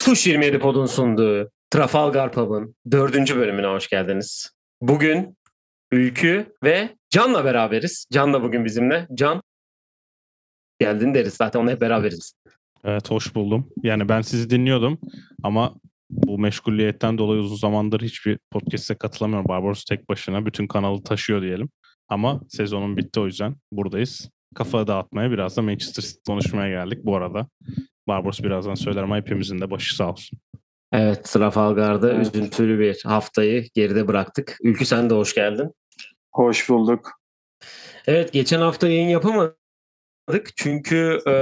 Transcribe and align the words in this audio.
Tuş 0.00 0.26
27 0.26 0.58
Pod'un 0.58 0.86
sunduğu 0.86 1.50
Trafalgar 1.70 2.32
Pub'ın 2.32 2.76
dördüncü 2.90 3.36
bölümüne 3.36 3.66
hoş 3.66 3.88
geldiniz. 3.88 4.50
Bugün 4.80 5.36
Ülkü 5.92 6.54
ve 6.64 6.96
Can'la 7.10 7.44
beraberiz. 7.44 8.06
Can 8.12 8.32
da 8.32 8.42
bugün 8.42 8.64
bizimle. 8.64 9.08
Can 9.14 9.42
geldin 10.78 11.14
deriz. 11.14 11.34
Zaten 11.34 11.60
onu 11.60 11.70
hep 11.70 11.80
beraberiz. 11.80 12.34
Evet 12.84 13.10
hoş 13.10 13.34
buldum. 13.34 13.68
Yani 13.82 14.08
ben 14.08 14.20
sizi 14.20 14.50
dinliyordum 14.50 14.98
ama 15.42 15.74
bu 16.10 16.38
meşguliyetten 16.38 17.18
dolayı 17.18 17.40
uzun 17.40 17.56
zamandır 17.56 18.00
hiçbir 18.00 18.38
podcast'e 18.50 18.94
katılamıyorum. 18.94 19.48
Barbaros 19.48 19.84
tek 19.84 20.08
başına 20.08 20.46
bütün 20.46 20.66
kanalı 20.66 21.02
taşıyor 21.02 21.42
diyelim. 21.42 21.70
Ama 22.08 22.40
sezonun 22.48 22.96
bitti 22.96 23.20
o 23.20 23.26
yüzden 23.26 23.56
buradayız. 23.72 24.30
Kafa 24.54 24.86
dağıtmaya 24.86 25.30
biraz 25.30 25.56
da 25.56 25.62
Manchester 25.62 26.02
City 26.02 26.18
konuşmaya 26.26 26.68
geldik 26.68 26.98
bu 27.04 27.16
arada. 27.16 27.48
Barbaros 28.08 28.42
birazdan 28.42 28.74
söyler 28.74 29.02
ama 29.02 29.16
hepimizin 29.16 29.60
de 29.60 29.70
başı 29.70 29.96
sağ 29.96 30.10
olsun. 30.10 30.38
Evet 30.92 31.24
Trafalgar'da 31.24 32.14
üzüntülü 32.14 32.78
bir 32.78 33.02
haftayı 33.04 33.68
geride 33.74 34.08
bıraktık. 34.08 34.56
Ülkü 34.62 34.86
sen 34.86 35.10
de 35.10 35.14
hoş 35.14 35.34
geldin. 35.34 35.74
Hoş 36.32 36.68
bulduk. 36.68 37.10
Evet 38.06 38.32
geçen 38.32 38.60
hafta 38.60 38.88
yayın 38.88 39.08
yapamadık. 39.08 39.56
Çünkü 40.56 41.18
e, 41.26 41.32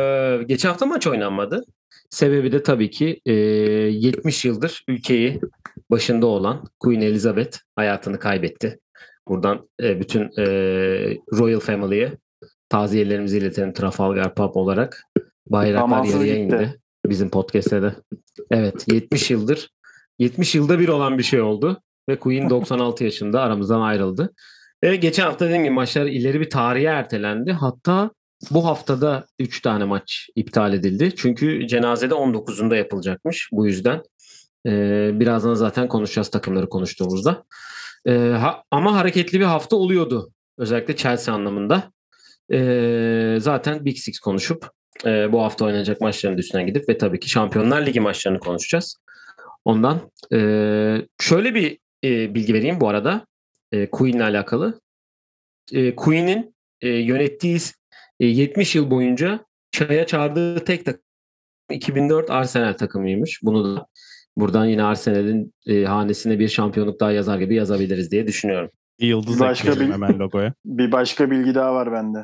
geçen 0.47 0.69
hafta 0.69 0.87
maç 0.87 1.07
oynanmadı. 1.07 1.65
Sebebi 2.11 2.52
de 2.52 2.63
tabii 2.63 2.91
ki 2.91 3.21
e, 3.27 3.33
70 3.33 4.45
yıldır 4.45 4.85
ülkeyi 4.88 5.41
başında 5.91 6.27
olan 6.27 6.65
Queen 6.80 7.01
Elizabeth 7.01 7.59
hayatını 7.77 8.19
kaybetti. 8.19 8.80
Buradan 9.29 9.69
e, 9.83 10.01
bütün 10.01 10.23
e, 10.23 10.45
Royal 11.33 11.61
Family'ye 11.61 12.13
taziyelerimizi 12.69 13.38
iletelim 13.38 13.73
Trafalgar 13.73 14.35
Pub 14.35 14.55
olarak. 14.55 15.02
Bayraklar 15.51 16.05
yarıya 16.05 16.37
indi 16.37 16.80
bizim 17.07 17.30
podcast'te 17.30 17.83
de. 17.83 17.95
Evet 18.51 18.84
70 18.93 19.30
yıldır 19.30 19.71
70 20.19 20.55
yılda 20.55 20.79
bir 20.80 20.88
olan 20.88 21.19
bir 21.19 21.23
şey 21.23 21.41
oldu 21.41 21.83
ve 22.09 22.18
Queen 22.18 22.51
96 22.51 23.04
yaşında 23.04 23.41
aramızdan 23.41 23.80
ayrıldı. 23.80 24.32
Ve 24.85 24.96
geçen 24.96 25.24
hafta 25.24 25.45
dediğim 25.46 25.63
gibi 25.63 25.74
maçlar 25.74 26.07
ileri 26.07 26.41
bir 26.41 26.51
tarihe 26.51 26.85
ertelendi. 26.87 27.52
Hatta 27.52 28.10
bu 28.51 28.66
haftada 28.66 29.26
3 29.38 29.63
tane 29.63 29.85
maç 29.85 30.29
iptal 30.37 30.73
edildi. 30.74 31.13
Çünkü 31.16 31.66
cenazede 31.66 32.15
19'unda 32.15 32.76
yapılacakmış. 32.76 33.49
Bu 33.52 33.66
yüzden 33.66 34.02
Ee, 34.66 35.10
birazdan 35.15 35.54
zaten 35.54 35.88
konuşacağız 35.88 36.29
takımları 36.30 36.69
konuştuğumuzda. 36.69 37.45
Ee, 38.07 38.13
ha- 38.41 38.63
ama 38.71 38.96
hareketli 38.96 39.41
bir 39.41 39.45
hafta 39.45 39.76
oluyordu. 39.76 40.30
Özellikle 40.59 40.96
Chelsea 40.96 41.35
anlamında. 41.35 41.93
Ee, 42.52 43.38
zaten 43.41 43.85
Big 43.85 43.96
Six 43.96 44.19
konuşup 44.19 44.71
e, 45.07 45.32
bu 45.32 45.43
hafta 45.43 45.65
oynanacak 45.65 46.01
maçların 46.01 46.38
üstüne 46.38 46.63
gidip 46.65 46.88
ve 46.88 46.99
tabii 46.99 47.21
ki 47.21 47.30
Şampiyonlar 47.30 47.87
Ligi 47.87 48.01
maçlarını 48.01 48.38
konuşacağız. 48.38 48.96
Ondan 49.65 50.01
e, 50.32 50.38
şöyle 51.21 51.54
bir 51.54 51.79
e, 52.04 52.35
bilgi 52.35 52.54
vereyim 52.54 52.80
bu 52.80 52.88
arada. 52.88 53.26
E, 53.73 53.91
Queen'le 53.91 54.21
alakalı. 54.21 54.80
E, 55.73 55.95
Queen'in 55.96 56.54
e, 56.80 56.88
yönettiği 56.88 57.59
e, 58.21 58.26
70 58.26 58.74
yıl 58.74 58.91
boyunca 58.91 59.41
çaya 59.73 60.07
çağırdığı 60.07 60.65
tek 60.65 60.85
takım 60.85 61.02
2004 61.71 62.30
Arsenal 62.30 62.73
takımıymış. 62.73 63.41
Bunu 63.43 63.76
da 63.76 63.87
buradan 64.37 64.66
yine 64.66 64.82
Arsenal'in 64.82 65.54
e, 65.66 65.84
hanesine 65.84 66.38
bir 66.38 66.49
şampiyonluk 66.49 67.00
daha 67.00 67.12
yazar 67.12 67.38
gibi 67.38 67.54
yazabiliriz 67.54 68.10
diye 68.10 68.26
düşünüyorum. 68.26 68.71
Bir 69.00 69.06
yıldız 69.06 69.41
Başka 69.41 69.69
ekleyelim 69.69 69.88
bir- 69.88 69.94
hemen 69.94 70.19
logoya. 70.19 70.54
Bir 70.65 70.93
başka 70.93 71.31
bilgi 71.31 71.54
daha 71.54 71.75
var 71.75 71.93
bende. 71.93 72.19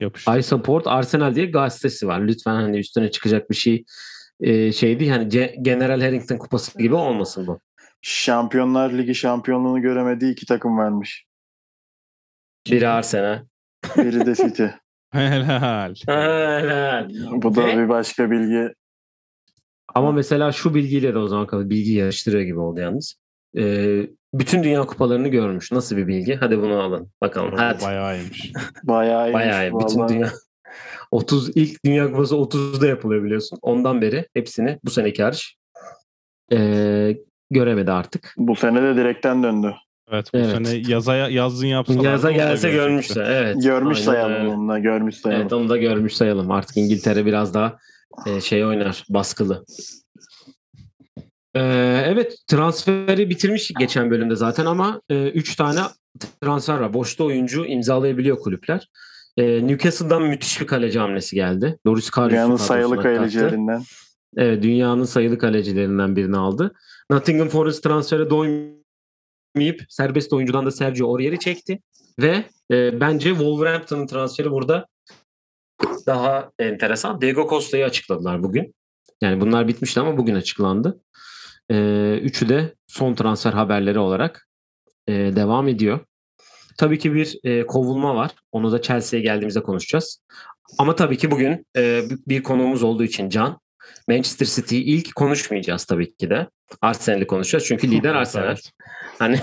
Yapıştır. 0.00 0.36
I 0.38 0.42
Support 0.42 0.86
Arsenal 0.86 1.34
diye 1.34 1.46
gazetesi 1.46 2.06
var. 2.08 2.20
Lütfen 2.20 2.54
hani 2.54 2.78
üstüne 2.78 3.10
çıkacak 3.10 3.50
bir 3.50 3.54
şey 3.54 3.84
e, 4.40 4.72
şey 4.72 5.00
değil. 5.00 5.10
Hani 5.10 5.28
Ce- 5.28 5.62
General 5.62 6.00
Harrington 6.00 6.36
kupası 6.38 6.78
gibi 6.78 6.94
olmasın 6.94 7.46
bu. 7.46 7.60
Şampiyonlar 8.02 8.92
Ligi 8.92 9.14
şampiyonluğunu 9.14 9.82
göremediği 9.82 10.32
iki 10.32 10.46
takım 10.46 10.78
varmış. 10.78 11.24
Biri 12.70 12.88
Arsenal. 12.88 13.44
Biri 13.96 14.26
de 14.26 14.34
City. 14.34 14.64
Helal. 15.12 15.94
Helal. 16.06 17.10
Bu 17.32 17.54
da 17.54 17.66
Ve- 17.66 17.76
bir 17.78 17.88
başka 17.88 18.30
bilgi. 18.30 18.74
Ama 19.94 20.12
mesela 20.12 20.52
şu 20.52 20.74
bilgiyle 20.74 21.14
de 21.14 21.18
o 21.18 21.28
zaman 21.28 21.46
kadar 21.46 21.70
bilgi 21.70 21.92
yarıştırıyor 21.92 22.42
gibi 22.42 22.58
oldu 22.58 22.80
yalnız. 22.80 23.14
Ee, 23.58 24.06
bütün 24.38 24.62
dünya 24.62 24.86
kupalarını 24.86 25.28
görmüş. 25.28 25.72
Nasıl 25.72 25.96
bir 25.96 26.06
bilgi? 26.06 26.34
Hadi 26.34 26.58
bunu 26.58 26.80
alın. 26.82 27.10
Bakalım. 27.20 27.52
Hadi. 27.56 27.82
Bayağı 27.84 28.16
iyiymiş. 28.16 28.52
Bayağı 28.82 29.30
iyi. 29.30 29.34
Bayağı 29.34 29.68
iyi. 29.68 29.72
Bütün 29.72 30.08
dünya 30.08 30.32
30 31.10 31.56
ilk 31.56 31.84
Dünya 31.84 32.06
Kupası 32.06 32.34
30'da 32.34 32.86
yapılıyor 32.86 33.24
biliyorsun. 33.24 33.58
Ondan 33.62 34.02
beri 34.02 34.26
hepsini 34.34 34.78
bu 34.84 34.90
seneki 34.90 35.22
hariç 35.22 35.56
ee, 36.52 37.16
göremedi 37.50 37.92
artık. 37.92 38.34
Bu 38.36 38.56
sene 38.56 38.82
de 38.82 38.96
direkten 38.96 39.42
döndü. 39.42 39.74
Evet 40.10 40.30
bu 40.34 40.38
Evet. 40.38 40.50
sene 40.50 40.82
yaza 40.88 41.16
yazın 41.16 41.66
yapsalar. 41.66 42.04
Yaza 42.04 42.32
gelse 42.32 42.70
görmüşler. 42.70 43.30
Evet. 43.30 43.62
Görmüş 43.62 43.98
Aynen 43.98 44.10
sayalım 44.10 44.48
onu 44.48 44.68
da. 44.68 44.78
Görmüş 44.78 45.16
sayalım. 45.16 45.42
Evet 45.42 45.52
onu 45.52 45.68
da 45.68 45.76
görmüş 45.76 46.16
sayalım. 46.16 46.50
Artık 46.50 46.76
İngiltere 46.76 47.26
biraz 47.26 47.54
daha 47.54 47.76
e, 48.26 48.40
şey 48.40 48.64
oynar, 48.64 49.04
baskılı. 49.08 49.64
Ee, 51.56 52.02
evet 52.06 52.36
transferi 52.46 53.30
bitirmiş 53.30 53.72
geçen 53.78 54.10
bölümde 54.10 54.36
zaten 54.36 54.66
ama 54.66 55.00
3 55.10 55.56
tane 55.56 55.80
transfer 56.42 56.78
var. 56.78 56.94
Boşta 56.94 57.24
oyuncu 57.24 57.66
imzalayabiliyor 57.66 58.38
kulüpler. 58.38 58.88
Ee, 59.36 59.66
Newcastle'dan 59.66 60.22
müthiş 60.22 60.60
bir 60.60 60.66
kaleci 60.66 60.98
hamlesi 60.98 61.36
geldi. 61.36 61.78
Loris 61.86 62.10
Karius'u 62.10 62.34
Dünyanın 62.34 62.56
sayılı 62.56 63.02
kalecilerinden. 63.02 63.82
Evet, 64.36 64.62
dünyanın 64.62 65.04
sayılı 65.04 65.38
kalecilerinden 65.38 66.16
birini 66.16 66.36
aldı. 66.36 66.74
Nottingham 67.10 67.48
Forest 67.48 67.82
transfere 67.82 68.30
doymayıp 68.30 69.82
serbest 69.88 70.32
oyuncudan 70.32 70.66
da 70.66 70.70
Sergio 70.70 71.10
Aurier'i 71.10 71.38
çekti. 71.38 71.80
Ve 72.18 72.44
e, 72.72 73.00
bence 73.00 73.28
Wolverhampton'ın 73.28 74.06
transferi 74.06 74.50
burada 74.50 74.86
daha 76.06 76.50
enteresan. 76.58 77.20
Diego 77.20 77.48
Costa'yı 77.48 77.84
açıkladılar 77.84 78.42
bugün. 78.42 78.74
Yani 79.20 79.40
bunlar 79.40 79.68
bitmişti 79.68 80.00
ama 80.00 80.18
bugün 80.18 80.34
açıklandı. 80.34 81.00
E, 81.70 82.18
üçü 82.22 82.48
de 82.48 82.74
son 82.86 83.14
transfer 83.14 83.52
haberleri 83.52 83.98
olarak 83.98 84.48
e, 85.08 85.12
devam 85.12 85.68
ediyor. 85.68 86.00
Tabii 86.78 86.98
ki 86.98 87.14
bir 87.14 87.38
e, 87.44 87.66
kovulma 87.66 88.14
var. 88.14 88.30
Onu 88.52 88.72
da 88.72 88.82
Chelsea'ye 88.82 89.24
geldiğimizde 89.24 89.62
konuşacağız. 89.62 90.22
Ama 90.78 90.94
tabii 90.94 91.18
ki 91.18 91.30
bugün 91.30 91.66
e, 91.76 92.02
bir 92.26 92.42
konuğumuz 92.42 92.82
olduğu 92.82 93.04
için 93.04 93.28
Can, 93.28 93.60
Manchester 94.08 94.46
City'yi 94.46 94.84
ilk 94.84 95.14
konuşmayacağız 95.14 95.84
tabii 95.84 96.16
ki 96.16 96.30
de. 96.30 96.48
Arsenal'i 96.80 97.26
konuşacağız 97.26 97.64
çünkü 97.64 97.90
lider 97.90 98.14
Arsenal. 98.14 98.46
Evet. 98.46 98.72
Hani 99.18 99.40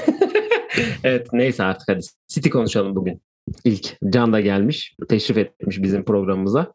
evet 1.03 1.27
neyse 1.33 1.63
artık 1.63 1.89
hadi 1.89 2.01
City 2.27 2.49
konuşalım 2.49 2.95
bugün. 2.95 3.21
İlk 3.63 3.97
Can 4.09 4.33
da 4.33 4.39
gelmiş, 4.39 4.95
teşrif 5.09 5.37
etmiş 5.37 5.81
bizim 5.81 6.05
programımıza. 6.05 6.73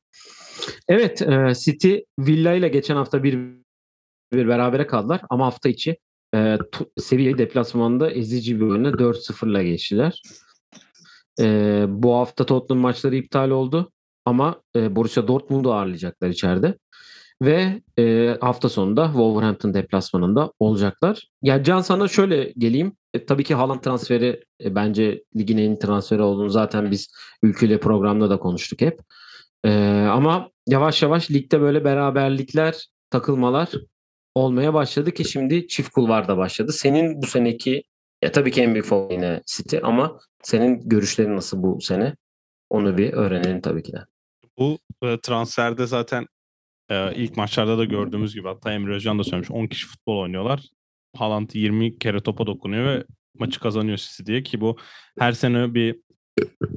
Evet, 0.89 1.23
e, 1.23 1.53
City 1.55 1.97
Villa 2.19 2.53
ile 2.53 2.69
geçen 2.69 2.97
hafta 2.97 3.23
bir 3.23 3.39
bir 4.33 4.49
berabere 4.49 4.87
kaldılar 4.87 5.21
ama 5.31 5.47
hafta 5.47 5.69
içi 5.69 5.97
e, 6.35 6.59
Sevilla 6.99 7.39
deplasmanında 7.39 8.11
ezici 8.11 8.61
bir 8.61 8.67
oyunla 8.67 8.89
4-0'la 8.91 9.63
geçtiler. 9.63 10.23
E, 11.41 11.85
bu 11.89 12.15
hafta 12.15 12.47
Tottenham 12.47 12.83
maçları 12.83 13.17
iptal 13.17 13.51
oldu 13.51 13.93
ama 14.25 14.63
e, 14.77 14.97
Borussia 14.97 15.29
Dortmund'u 15.29 15.73
ağırlayacaklar 15.73 16.29
içeride. 16.29 16.75
Ve 17.43 17.83
e, 17.99 18.37
hafta 18.41 18.69
sonunda 18.69 19.07
Wolverhampton 19.07 19.75
deplasmanında 19.75 20.53
olacaklar. 20.61 21.29
Ya 21.43 21.63
Can 21.63 21.81
sana 21.81 22.09
şöyle 22.09 22.53
geleyim. 22.59 22.93
E, 23.15 23.27
tabii 23.27 23.45
ki 23.45 23.55
Haaland 23.55 23.81
transferi 23.81 24.45
e, 24.65 24.75
bence 24.75 25.25
ligin 25.37 25.59
en 25.59 25.79
transferi 25.79 26.23
olduğunu 26.23 26.51
zaten 26.51 26.91
biz 26.91 27.09
ülkeyle 27.43 27.81
programda 27.81 28.31
da 28.31 28.39
konuştuk 28.39 28.81
hep. 28.81 29.01
E, 29.65 29.71
ama 30.11 30.51
yavaş 30.67 31.03
yavaş 31.03 31.31
ligde 31.31 31.61
böyle 31.61 31.85
beraberlikler, 31.85 32.87
takılmalar 33.11 33.69
olmaya 34.39 34.75
başladı 34.75 35.13
ki 35.13 35.25
şimdi 35.25 35.69
çift 35.69 35.89
kulvar 35.89 36.29
da 36.29 36.37
başladı. 36.37 36.73
Senin 36.73 37.23
bu 37.23 37.27
seneki 37.27 37.83
ya 38.23 38.33
tabii 38.33 38.51
ki 38.51 38.63
en 38.63 38.75
büyük 38.75 38.87
favori 38.87 39.15
yine 39.15 39.43
City 39.47 39.77
ama 39.83 40.19
senin 40.43 40.89
görüşlerin 40.89 41.37
nasıl 41.37 41.63
bu 41.63 41.81
sene? 41.81 42.17
Onu 42.71 42.99
bir 42.99 43.13
öğrenelim 43.13 43.61
tabii 43.61 43.83
ki 43.83 43.93
de. 43.93 44.05
Bu 44.59 44.79
e, 45.03 45.21
transferde 45.21 45.87
zaten 45.87 46.27
e, 46.91 47.15
ilk 47.15 47.37
maçlarda 47.37 47.79
da 47.79 47.85
gördüğümüz 47.85 48.35
gibi 48.35 48.49
hatta 48.49 48.73
Emre 48.73 48.95
Özcan 48.95 49.19
da 49.19 49.25
söylemiş 49.25 49.51
10 49.51 49.67
kişi 49.67 49.87
futbol 49.87 50.19
oynuyorlar. 50.19 50.69
Haaland 51.17 51.51
20 51.55 51.99
kere 51.99 52.21
topa 52.21 52.47
dokunuyor 52.47 52.85
ve 52.85 53.05
maçı 53.39 53.61
kazanıyor 53.61 53.99
City 53.99 54.23
diye 54.25 54.43
ki 54.43 54.61
bu 54.61 54.77
her 55.19 55.33
sene 55.33 55.75
bir 55.75 55.97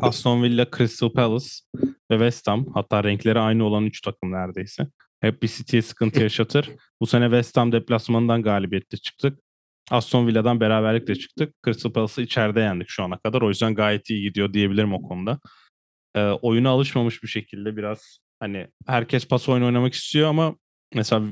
Aston 0.01 0.43
Villa, 0.43 0.67
Crystal 0.77 1.09
Palace 1.09 1.47
ve 2.11 2.15
West 2.15 2.47
Ham 2.47 2.65
hatta 2.73 3.03
renkleri 3.03 3.39
aynı 3.39 3.63
olan 3.63 3.85
3 3.85 4.01
takım 4.01 4.31
neredeyse. 4.31 4.87
Hep 5.21 5.43
bir 5.43 5.47
City'ye 5.47 5.81
sıkıntı 5.81 6.21
yaşatır. 6.21 6.69
Bu 7.01 7.07
sene 7.07 7.25
West 7.25 7.57
Ham 7.57 7.71
deplasmanından 7.71 8.41
galibiyetle 8.41 8.97
çıktık. 8.97 9.39
Aston 9.91 10.27
Villa'dan 10.27 10.59
beraberlikle 10.59 11.15
çıktık. 11.15 11.55
Crystal 11.65 11.91
Palace'ı 11.91 12.25
içeride 12.25 12.59
yendik 12.59 12.89
şu 12.89 13.03
ana 13.03 13.17
kadar. 13.17 13.41
O 13.41 13.49
yüzden 13.49 13.75
gayet 13.75 14.09
iyi 14.09 14.21
gidiyor 14.21 14.53
diyebilirim 14.53 14.93
o 14.93 15.01
konuda. 15.01 15.39
Ee, 16.15 16.21
oyuna 16.21 16.69
alışmamış 16.69 17.23
bir 17.23 17.27
şekilde 17.27 17.77
biraz 17.77 18.19
hani 18.39 18.67
herkes 18.87 19.27
pas 19.27 19.49
oyunu 19.49 19.65
oynamak 19.65 19.93
istiyor 19.93 20.29
ama 20.29 20.55
mesela 20.95 21.23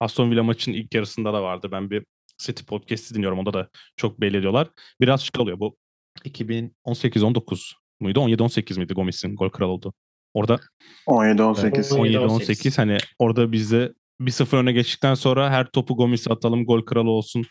Aston 0.00 0.30
Villa 0.30 0.42
maçının 0.42 0.76
ilk 0.76 0.94
yarısında 0.94 1.32
da 1.32 1.42
vardı. 1.42 1.68
Ben 1.72 1.90
bir 1.90 2.04
City 2.38 2.62
podcast'i 2.64 3.14
dinliyorum. 3.14 3.38
Onda 3.38 3.52
da 3.52 3.68
çok 3.96 4.20
belli 4.20 4.36
ediyorlar. 4.36 4.68
Biraz 5.00 5.22
şık 5.22 5.40
oluyor. 5.40 5.58
Bu 5.58 5.76
2018-19 6.24 7.72
muydu? 8.00 8.20
17-18 8.20 8.78
miydi 8.78 8.94
Gomis'in 8.94 9.36
gol 9.36 9.48
kralı 9.48 9.70
oldu. 9.70 9.94
Orada 10.34 10.60
17-18. 11.06 11.72
17-18 11.72 12.76
hani 12.76 12.98
orada 13.18 13.52
bizde 13.52 13.92
1-0 14.20 14.56
öne 14.56 14.72
geçtikten 14.72 15.14
sonra 15.14 15.50
her 15.50 15.70
topu 15.70 15.96
Gomis'e 15.96 16.32
atalım 16.32 16.66
gol 16.66 16.82
kralı 16.84 17.10
olsun 17.10 17.44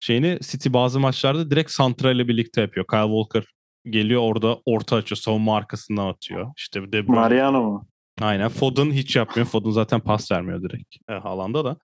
şeyini 0.00 0.38
City 0.42 0.68
bazı 0.72 1.00
maçlarda 1.00 1.50
direkt 1.50 1.70
Santra 1.70 2.10
ile 2.10 2.28
birlikte 2.28 2.60
yapıyor. 2.60 2.86
Kyle 2.90 3.02
Walker 3.02 3.44
geliyor 3.84 4.20
orada 4.22 4.58
orta 4.66 4.96
açıyor. 4.96 5.16
Savunma 5.16 5.56
arkasından 5.56 6.06
atıyor. 6.06 6.52
İşte 6.56 6.80
De 6.80 7.08
Bruyne. 7.08 7.20
Mariano 7.20 7.62
mu? 7.62 7.88
Aynen. 8.20 8.48
Foden 8.48 8.90
hiç 8.90 9.16
yapmıyor. 9.16 9.46
Foden 9.46 9.70
zaten 9.70 10.00
pas 10.00 10.32
vermiyor 10.32 10.62
direkt 10.62 10.96
e, 11.08 11.12
Haaland'a 11.12 11.64
da. 11.64 11.76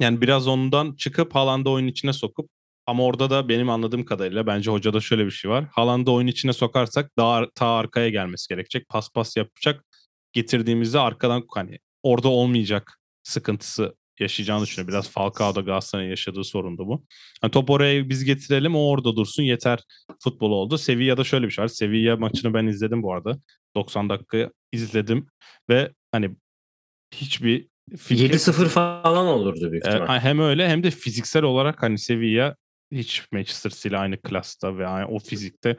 Yani 0.00 0.20
biraz 0.20 0.48
ondan 0.48 0.94
çıkıp 0.94 1.34
Haaland'ı 1.34 1.70
oyun 1.70 1.86
içine 1.86 2.12
sokup 2.12 2.50
ama 2.86 3.04
orada 3.04 3.30
da 3.30 3.48
benim 3.48 3.70
anladığım 3.70 4.04
kadarıyla 4.04 4.46
bence 4.46 4.70
hocada 4.70 5.00
şöyle 5.00 5.26
bir 5.26 5.30
şey 5.30 5.50
var. 5.50 5.64
Haaland'ı 5.72 6.12
oyun 6.12 6.26
içine 6.26 6.52
sokarsak 6.52 7.10
daha 7.16 7.50
ta 7.54 7.66
arkaya 7.66 8.08
gelmesi 8.08 8.48
gerekecek. 8.48 8.88
Pas 8.88 9.08
pas 9.14 9.36
yapacak. 9.36 9.84
Getirdiğimizde 10.32 10.98
arkadan 10.98 11.44
hani 11.54 11.78
orada 12.02 12.28
olmayacak 12.28 12.98
sıkıntısı 13.22 13.94
yaşayacağını 14.20 14.62
düşünüyorum. 14.62 14.92
Biraz 14.92 15.10
Falcao'da 15.10 15.60
Galatasaray'ın 15.60 16.10
yaşadığı 16.10 16.44
sorundu 16.44 16.86
bu. 16.86 17.04
Yani 17.42 17.50
top 17.50 17.70
oraya 17.70 18.08
biz 18.08 18.24
getirelim 18.24 18.76
o 18.76 18.88
orada 18.88 19.16
dursun 19.16 19.42
yeter 19.42 19.78
futbol 20.22 20.50
oldu. 20.50 20.78
Sevilla'da 20.78 21.24
şöyle 21.24 21.46
bir 21.46 21.50
şey 21.50 21.62
var. 21.62 21.68
Sevilla 21.68 22.16
maçını 22.16 22.54
ben 22.54 22.66
izledim 22.66 23.02
bu 23.02 23.14
arada. 23.14 23.38
90 23.76 24.08
dakika 24.08 24.50
izledim 24.72 25.26
ve 25.70 25.92
hani 26.12 26.30
hiçbir 27.14 27.68
fikir 27.96 28.30
7-0 28.30 28.68
falan 28.68 29.26
olurdu 29.26 29.72
büyük 29.72 29.86
e, 29.86 29.88
ihtimal. 29.88 30.18
hem 30.18 30.40
öyle 30.40 30.68
hem 30.68 30.82
de 30.82 30.90
fiziksel 30.90 31.42
olarak 31.42 31.82
hani 31.82 31.98
Sevilla 31.98 32.56
hiç 32.92 33.22
Manchester 33.32 33.90
ile 33.90 33.98
aynı 33.98 34.22
klasta 34.22 34.78
ve 34.78 34.86
aynı 34.86 35.08
o 35.08 35.18
fizikte 35.18 35.76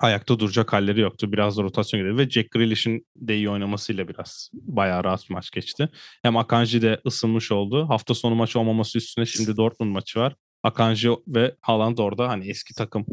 ayakta 0.00 0.38
duracak 0.38 0.72
halleri 0.72 1.00
yoktu. 1.00 1.32
Biraz 1.32 1.58
da 1.58 1.62
rotasyon 1.62 2.00
gidiyor 2.00 2.18
ve 2.18 2.30
Jack 2.30 2.50
Grealish'in 2.50 3.06
de 3.16 3.36
iyi 3.36 3.50
oynamasıyla 3.50 4.08
biraz 4.08 4.50
bayağı 4.52 5.04
rahat 5.04 5.30
maç 5.30 5.50
geçti. 5.50 5.88
Hem 6.22 6.36
Akanji 6.36 6.82
de 6.82 7.00
ısınmış 7.06 7.52
oldu. 7.52 7.88
Hafta 7.88 8.14
sonu 8.14 8.34
maçı 8.34 8.60
olmaması 8.60 8.98
üstüne 8.98 9.26
şimdi 9.26 9.56
Dortmund 9.56 9.92
maçı 9.92 10.20
var. 10.20 10.34
Akanji 10.62 11.10
ve 11.26 11.56
Haaland 11.60 11.98
orada 11.98 12.28
hani 12.28 12.50
eski 12.50 12.74
takım 12.74 13.06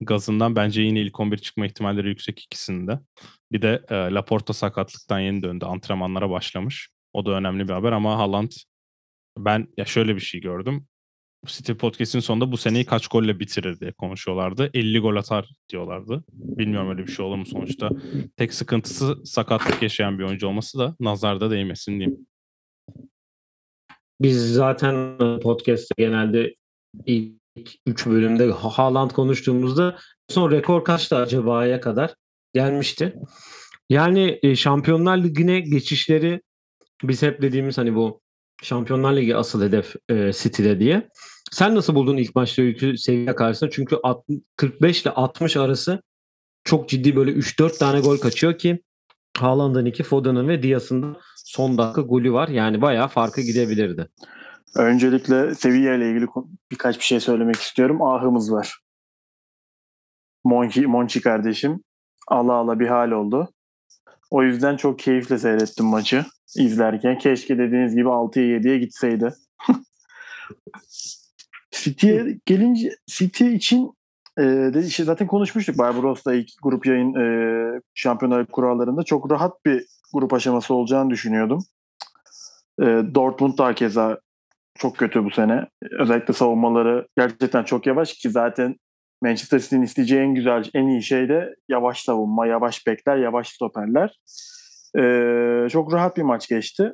gazından 0.00 0.56
bence 0.56 0.82
yine 0.82 1.00
ilk 1.00 1.20
11 1.20 1.38
çıkma 1.38 1.66
ihtimalleri 1.66 2.08
yüksek 2.08 2.40
ikisinde. 2.40 3.00
Bir 3.52 3.62
de 3.62 3.82
e, 3.90 3.94
Laporta 3.94 4.52
sakatlıktan 4.52 5.18
yeni 5.20 5.42
döndü. 5.42 5.64
Antrenmanlara 5.64 6.30
başlamış. 6.30 6.88
O 7.12 7.26
da 7.26 7.30
önemli 7.30 7.68
bir 7.68 7.72
haber 7.72 7.92
ama 7.92 8.18
Haaland 8.18 8.50
ben 9.38 9.68
ya 9.76 9.84
şöyle 9.84 10.14
bir 10.16 10.20
şey 10.20 10.40
gördüm. 10.40 10.86
City 11.46 11.72
Podcast'in 11.72 12.20
sonunda 12.20 12.52
bu 12.52 12.56
seneyi 12.56 12.84
kaç 12.84 13.08
golle 13.08 13.40
bitirir 13.40 13.80
diye 13.80 13.92
konuşuyorlardı. 13.92 14.70
50 14.74 14.98
gol 14.98 15.16
atar 15.16 15.50
diyorlardı. 15.68 16.24
Bilmiyorum 16.32 16.90
öyle 16.90 17.06
bir 17.06 17.12
şey 17.12 17.24
olur 17.24 17.36
mu 17.36 17.46
sonuçta. 17.46 17.90
Tek 18.36 18.54
sıkıntısı 18.54 19.16
sakatlık 19.24 19.82
yaşayan 19.82 20.18
bir 20.18 20.24
oyuncu 20.24 20.46
olması 20.48 20.78
da 20.78 20.96
nazarda 21.00 21.50
değmesin 21.50 21.92
diyeyim. 21.92 22.26
Biz 24.20 24.52
zaten 24.52 25.18
podcast'te 25.42 25.94
genelde 25.98 26.54
ilk 27.06 27.34
3 27.86 28.06
bölümde 28.06 28.50
Ha- 28.50 28.68
Haaland 28.70 29.10
konuştuğumuzda 29.10 29.98
son 30.28 30.50
rekor 30.50 30.84
kaçtı 30.84 31.16
acaba'ya 31.16 31.80
kadar 31.80 32.14
gelmişti. 32.54 33.14
Yani 33.90 34.38
e, 34.42 34.56
Şampiyonlar 34.56 35.16
Ligi'ne 35.18 35.60
geçişleri 35.60 36.40
biz 37.02 37.22
hep 37.22 37.42
dediğimiz 37.42 37.78
hani 37.78 37.94
bu 37.94 38.20
Şampiyonlar 38.62 39.16
Ligi 39.16 39.36
asıl 39.36 39.62
hedef 39.62 39.94
e, 40.08 40.32
City'de 40.32 40.80
diye. 40.80 41.08
Sen 41.54 41.74
nasıl 41.74 41.94
buldun 41.94 42.16
ilk 42.16 42.34
maçta 42.34 42.62
yükü 42.62 42.98
seviye 42.98 43.34
karşısında? 43.34 43.70
Çünkü 43.70 43.96
alt- 44.02 44.24
45 44.56 45.02
ile 45.02 45.10
60 45.10 45.56
arası 45.56 46.02
çok 46.64 46.88
ciddi 46.88 47.16
böyle 47.16 47.30
3-4 47.30 47.78
tane 47.78 48.00
gol 48.00 48.18
kaçıyor 48.18 48.58
ki 48.58 48.82
Haaland'ın 49.38 49.84
iki, 49.84 50.02
Foden'ın 50.02 50.48
ve 50.48 50.62
Diaz'ın 50.62 51.02
da 51.02 51.20
son 51.36 51.78
dakika 51.78 52.00
golü 52.00 52.32
var. 52.32 52.48
Yani 52.48 52.82
bayağı 52.82 53.08
farkı 53.08 53.40
gidebilirdi. 53.40 54.08
Öncelikle 54.76 55.54
Sevilla 55.54 55.94
ile 55.94 56.10
ilgili 56.10 56.26
birkaç 56.70 56.98
bir 56.98 57.04
şey 57.04 57.20
söylemek 57.20 57.56
istiyorum. 57.56 58.02
Ahımız 58.02 58.52
var. 58.52 58.78
Monchi, 60.44 60.86
Monchi 60.86 61.20
kardeşim. 61.20 61.82
Ala 62.28 62.52
ala 62.52 62.80
bir 62.80 62.88
hal 62.88 63.10
oldu. 63.10 63.48
O 64.30 64.42
yüzden 64.42 64.76
çok 64.76 64.98
keyifle 64.98 65.38
seyrettim 65.38 65.86
maçı 65.86 66.24
izlerken. 66.56 67.18
Keşke 67.18 67.58
dediğiniz 67.58 67.94
gibi 67.94 68.08
6'ya 68.08 68.44
7'ye 68.44 68.78
gitseydi. 68.78 69.34
City'ye 71.74 72.38
gelince 72.46 72.90
City 73.06 73.54
için 73.54 73.92
e, 74.38 74.70
işte 74.86 75.04
zaten 75.04 75.26
konuşmuştuk 75.26 75.78
Barbaros'la 75.78 76.34
ilk 76.34 76.48
grup 76.62 76.86
yayın 76.86 77.14
e, 77.14 77.80
şampiyonlar 77.94 78.46
kurallarında 78.46 79.02
çok 79.02 79.30
rahat 79.30 79.64
bir 79.64 79.84
grup 80.12 80.32
aşaması 80.32 80.74
olacağını 80.74 81.10
düşünüyordum. 81.10 81.58
E, 82.80 82.84
Dortmund 83.14 83.58
da 83.58 83.74
keza 83.74 84.20
çok 84.78 84.96
kötü 84.96 85.24
bu 85.24 85.30
sene. 85.30 85.66
Özellikle 85.98 86.34
savunmaları 86.34 87.08
gerçekten 87.16 87.64
çok 87.64 87.86
yavaş 87.86 88.12
ki 88.12 88.30
zaten 88.30 88.76
Manchester 89.22 89.58
City'nin 89.58 89.82
isteyeceği 89.82 90.20
en 90.20 90.34
güzel, 90.34 90.64
en 90.74 90.86
iyi 90.86 91.02
şey 91.02 91.28
de 91.28 91.54
yavaş 91.68 92.02
savunma, 92.02 92.46
yavaş 92.46 92.86
bekler, 92.86 93.16
yavaş 93.16 93.48
stoperler. 93.48 94.18
Ee, 94.98 95.68
çok 95.70 95.92
rahat 95.92 96.16
bir 96.16 96.22
maç 96.22 96.48
geçti 96.48 96.92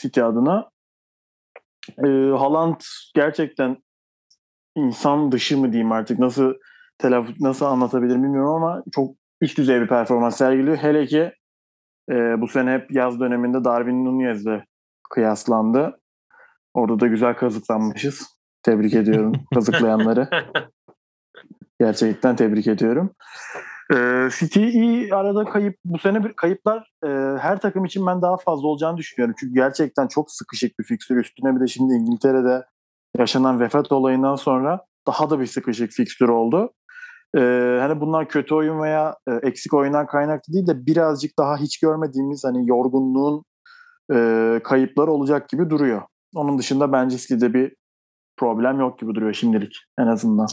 City 0.00 0.22
adına. 0.22 0.70
Ee, 1.98 2.08
Haaland 2.38 2.80
gerçekten 3.14 3.76
insan 4.78 5.32
dışı 5.32 5.58
mı 5.58 5.72
diyeyim 5.72 5.92
artık 5.92 6.18
nasıl 6.18 6.54
telaf 6.98 7.26
nasıl 7.40 7.66
anlatabilirim 7.66 8.22
bilmiyorum 8.22 8.54
ama 8.54 8.82
çok 8.92 9.14
üst 9.40 9.58
düzey 9.58 9.80
bir 9.80 9.88
performans 9.88 10.36
sergiliyor. 10.36 10.76
Hele 10.76 11.06
ki 11.06 11.32
e, 12.10 12.40
bu 12.40 12.48
sene 12.48 12.72
hep 12.72 12.92
yaz 12.92 13.20
döneminde 13.20 13.64
Darwin 13.64 14.04
Nunez'le 14.04 14.64
kıyaslandı. 15.10 16.00
Orada 16.74 17.00
da 17.00 17.06
güzel 17.06 17.34
kazıklanmışız. 17.34 18.38
Tebrik 18.62 18.94
ediyorum 18.94 19.32
kazıklayanları. 19.54 20.28
Gerçekten 21.80 22.36
tebrik 22.36 22.66
ediyorum. 22.66 23.14
Ee, 23.94 24.28
City 24.38 24.68
iyi 24.68 25.14
arada 25.14 25.44
kayıp 25.44 25.76
bu 25.84 25.98
sene 25.98 26.24
bir 26.24 26.32
kayıplar 26.32 26.92
e, 27.04 27.08
her 27.38 27.60
takım 27.60 27.84
için 27.84 28.06
ben 28.06 28.22
daha 28.22 28.36
fazla 28.36 28.68
olacağını 28.68 28.96
düşünüyorum. 28.96 29.34
Çünkü 29.40 29.54
gerçekten 29.54 30.06
çok 30.06 30.30
sıkışık 30.30 30.78
bir 30.78 30.84
fikstür. 30.84 31.16
Üstüne 31.16 31.56
bir 31.56 31.60
de 31.60 31.66
şimdi 31.66 31.94
İngiltere'de 31.94 32.64
yaşanan 33.16 33.60
vefat 33.60 33.92
olayından 33.92 34.36
sonra 34.36 34.80
daha 35.06 35.30
da 35.30 35.40
bir 35.40 35.46
sıkışık 35.46 35.92
fikstür 35.92 36.28
oldu. 36.28 36.72
Ee, 37.36 37.78
hani 37.80 38.00
bunlar 38.00 38.28
kötü 38.28 38.54
oyun 38.54 38.82
veya 38.82 39.16
e, 39.28 39.32
eksik 39.32 39.74
oyundan 39.74 40.06
kaynaklı 40.06 40.52
değil 40.52 40.66
de 40.66 40.86
birazcık 40.86 41.38
daha 41.38 41.56
hiç 41.56 41.80
görmediğimiz 41.80 42.44
hani 42.44 42.68
yorgunluğun 42.68 43.44
e, 44.14 44.60
kayıplar 44.64 45.08
olacak 45.08 45.48
gibi 45.48 45.70
duruyor. 45.70 46.02
Onun 46.34 46.58
dışında 46.58 46.92
bence 46.92 47.18
City'de 47.18 47.54
bir 47.54 47.74
problem 48.36 48.80
yok 48.80 48.98
gibi 48.98 49.14
duruyor 49.14 49.32
şimdilik 49.32 49.76
en 49.98 50.06
azından. 50.06 50.46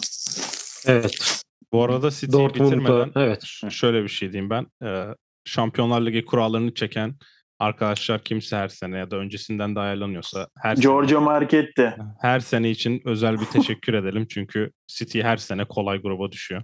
Evet. 0.86 1.42
Bu 1.74 1.84
arada 1.84 2.12
City'yi 2.12 2.50
bitirmeden 2.50 3.12
evet. 3.16 3.44
şöyle 3.70 4.04
bir 4.04 4.08
şey 4.08 4.32
diyeyim 4.32 4.50
ben. 4.50 4.68
Ee, 4.84 5.06
Şampiyonlar 5.46 6.02
Ligi 6.02 6.26
kurallarını 6.26 6.74
çeken 6.74 7.16
arkadaşlar 7.60 8.24
kimse 8.24 8.56
her 8.58 8.68
sene 8.68 8.98
ya 8.98 9.12
da 9.12 9.16
öncesinden 9.16 9.76
de 9.76 9.80
ayarlanıyorsa 9.80 10.48
her 10.58 10.76
sene, 10.76 10.84
Giorgio 10.84 11.22
Marchetti. 11.22 11.96
her 12.22 12.40
sene 12.40 12.70
için 12.70 13.02
özel 13.06 13.40
bir 13.40 13.46
teşekkür 13.46 13.94
edelim. 14.04 14.28
Çünkü 14.30 14.72
City 14.88 15.22
her 15.22 15.38
sene 15.38 15.66
kolay 15.66 16.02
gruba 16.02 16.32
düşüyor. 16.32 16.64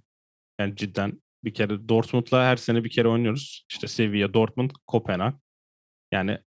Yani 0.60 0.76
cidden 0.76 1.22
bir 1.44 1.54
kere 1.54 1.90
Dortmund'la 1.90 2.46
her 2.46 2.56
sene 2.58 2.84
bir 2.84 2.90
kere 2.90 3.08
oynuyoruz. 3.08 3.66
İşte 3.72 3.88
Sevilla, 3.88 4.34
Dortmund, 4.34 4.72
Kopenhag. 4.88 5.34
Yani 6.12 6.38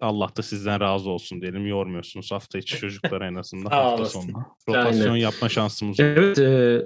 Allah 0.00 0.36
da 0.36 0.42
sizden 0.42 0.80
razı 0.80 1.10
olsun 1.10 1.40
diyelim. 1.40 1.66
Yormuyorsunuz 1.66 2.32
hafta 2.32 2.58
içi 2.58 2.76
çocuklara 2.78 3.26
en 3.26 3.34
azından 3.34 3.70
hafta 3.70 4.04
sonu. 4.04 4.56
Rotasyon 4.68 5.06
Aynen. 5.12 5.16
yapma 5.16 5.48
şansımız 5.48 6.00
oluyor. 6.00 6.16
Evet, 6.16 6.38
e, 6.38 6.82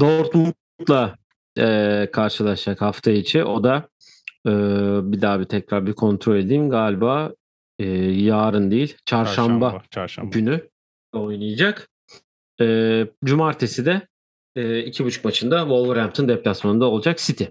Dortmund'la 0.00 1.16
e, 1.58 2.08
karşılaşacak 2.12 2.80
hafta 2.80 3.10
içi. 3.10 3.44
O 3.44 3.64
da 3.64 3.88
e, 4.46 4.50
bir 5.12 5.20
daha 5.20 5.40
bir 5.40 5.44
tekrar 5.44 5.86
bir 5.86 5.92
kontrol 5.92 6.36
edeyim. 6.36 6.70
Galiba 6.70 7.32
e, 7.78 7.86
yarın 8.12 8.70
değil, 8.70 8.96
çarşamba, 9.06 9.82
Çarşamba. 9.90 10.30
günü 10.30 10.68
oynayacak. 11.12 11.88
E, 12.60 13.06
cumartesi 13.24 13.86
de 13.86 14.08
e, 14.56 14.78
iki 14.78 15.04
buçuk 15.04 15.24
maçında 15.24 15.60
Wolverhampton 15.60 16.28
deplasmanında 16.28 16.84
olacak 16.84 17.18
City. 17.18 17.44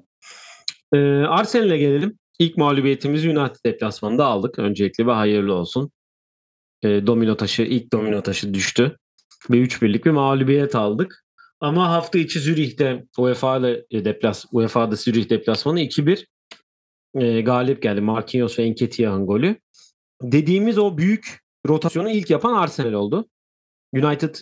E, 0.94 0.98
Arsenal'e 1.28 1.78
gelelim. 1.78 2.18
İlk 2.40 2.58
mağlubiyetimizi 2.58 3.40
United 3.40 3.66
deplasmanında 3.66 4.26
aldık. 4.26 4.60
Öncelikle 4.60 5.08
ve 5.08 5.12
hayırlı 5.12 5.54
olsun. 5.54 5.92
E, 6.84 7.08
domino 7.08 7.38
taşı, 7.38 7.62
ilk 7.62 7.94
domino 7.94 8.22
taşı 8.22 8.54
düştü. 8.54 8.98
Bir 9.50 9.70
3-1'lik 9.70 10.06
bir 10.06 10.12
mağlubiyet 10.12 10.76
aldık. 10.76 11.24
Ama 11.60 11.90
hafta 11.90 12.20
içi 12.20 12.40
Zürih'te 12.40 13.06
UEFA 13.18 13.58
ile 13.58 13.86
e, 13.92 14.06
deplas 14.06 14.46
UEFA'da 14.52 14.96
Zürih 14.96 15.30
deplasmanı 15.30 15.82
2-1 15.82 16.26
e, 17.16 17.42
galip 17.42 17.82
geldi. 17.82 18.02
Marquinhos 18.02 18.60
ve 18.60 18.72
Nketiah'ın 18.72 19.26
golü. 19.26 19.56
Dediğimiz 20.22 20.78
o 20.78 20.98
büyük 20.98 21.40
rotasyonu 21.68 22.10
ilk 22.10 22.30
yapan 22.30 22.54
Arsenal 22.54 22.94
oldu. 22.94 23.28
United 23.94 24.36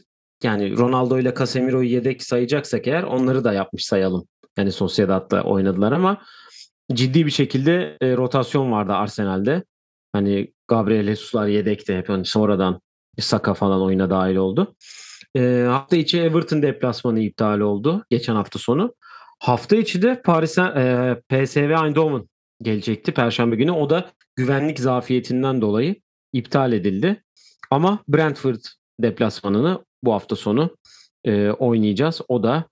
yani 0.43 0.77
Ronaldo 0.77 1.19
ile 1.19 1.33
Casemiro'yu 1.37 1.89
yedek 1.89 2.23
sayacaksak 2.23 2.87
eğer 2.87 3.03
onları 3.03 3.43
da 3.43 3.53
yapmış 3.53 3.85
sayalım. 3.85 4.27
Yani 4.57 4.71
Sociedad'da 4.71 5.43
oynadılar 5.43 5.91
ama 5.91 6.21
ciddi 6.93 7.25
bir 7.25 7.31
şekilde 7.31 7.97
e, 8.01 8.17
rotasyon 8.17 8.71
vardı 8.71 8.93
Arsenal'de. 8.93 9.63
Hani 10.13 10.53
Gabriel 10.67 11.05
Jesus'lar 11.05 11.47
yedekte 11.47 11.97
hep 11.97 12.09
hani 12.09 12.25
sonradan 12.25 12.81
Saka 13.19 13.53
falan 13.53 13.81
oyuna 13.81 14.09
dahil 14.09 14.35
oldu. 14.35 14.75
E, 15.35 15.65
hafta 15.69 15.95
içi 15.95 16.21
Everton 16.21 16.61
deplasmanı 16.61 17.19
iptal 17.19 17.59
oldu 17.59 18.05
geçen 18.09 18.35
hafta 18.35 18.59
sonu. 18.59 18.95
Hafta 19.39 19.75
içi 19.75 20.01
de 20.01 20.21
Paris 20.21 20.57
e, 20.57 21.21
PSV 21.29 21.57
Eindhoven 21.57 22.27
gelecekti 22.61 23.11
Perşembe 23.11 23.55
günü. 23.55 23.71
O 23.71 23.89
da 23.89 24.11
güvenlik 24.35 24.79
zafiyetinden 24.79 25.61
dolayı 25.61 25.95
iptal 26.33 26.73
edildi. 26.73 27.23
Ama 27.71 28.03
Brentford 28.07 28.59
deplasmanını 28.99 29.85
bu 30.03 30.13
hafta 30.13 30.35
sonu 30.35 30.77
e, 31.25 31.49
oynayacağız. 31.49 32.21
O 32.27 32.43
da 32.43 32.65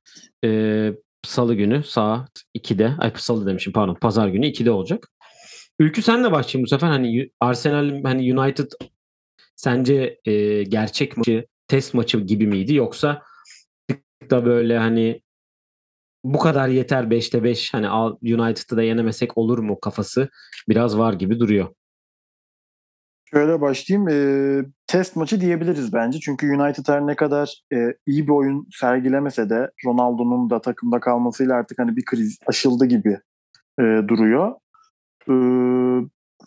e, 0.46 0.92
Salı 1.26 1.56
günü 1.56 1.84
saat 1.84 2.44
2'de, 2.58 2.94
ay 3.00 3.12
Salı 3.16 3.48
demişim 3.48 3.74
pardon, 3.74 3.96
Pazar 3.96 4.28
günü 4.28 4.46
2'de 4.46 4.72
olacak. 4.72 5.10
Ülkü 5.80 6.02
sen 6.02 6.24
de 6.24 6.32
başlayayım 6.32 6.66
bu 6.66 6.70
sefer. 6.70 6.88
Hani 6.88 7.30
Arsenal, 7.40 8.04
hani 8.04 8.40
United 8.40 8.72
sence 9.56 10.20
e, 10.26 10.64
gerçek 10.64 11.18
maçı, 11.18 11.46
test 11.68 11.94
maçı 11.94 12.20
gibi 12.20 12.48
miydi 12.48 12.76
yoksa 12.76 13.24
da 14.30 14.46
böyle 14.46 14.78
hani 14.78 15.22
bu 16.24 16.40
kadar 16.40 16.68
yeter 16.68 17.04
5'te 17.04 17.44
5 17.44 17.74
hani 17.74 17.90
United'ı 18.22 18.78
da 18.78 18.84
yenemesek 18.84 19.38
olur 19.38 19.60
mu 19.60 19.80
kafası 19.80 20.30
biraz 20.70 20.98
var 20.98 21.14
gibi 21.14 21.40
duruyor. 21.40 21.68
Şöyle 23.34 23.62
başlayayım. 23.62 24.10
E, 24.10 24.16
test 24.88 25.16
maçı 25.16 25.42
diyebiliriz 25.42 25.94
bence. 25.94 26.20
Çünkü 26.20 26.48
United 26.48 26.88
her 26.88 27.08
ne 27.08 27.16
kadar 27.16 27.62
e, 27.74 27.94
iyi 28.06 28.28
bir 28.28 28.32
oyun 28.32 28.68
sergilemese 28.72 29.50
de 29.50 29.72
Ronaldo'nun 29.86 30.50
da 30.50 30.62
takımda 30.62 31.00
kalmasıyla 31.00 31.56
artık 31.56 31.80
hani 31.80 31.96
bir 31.96 32.06
kriz 32.06 32.38
aşıldı 32.48 32.86
gibi 32.86 33.20
e, 33.80 33.84
duruyor. 34.08 34.56
E, 35.30 35.34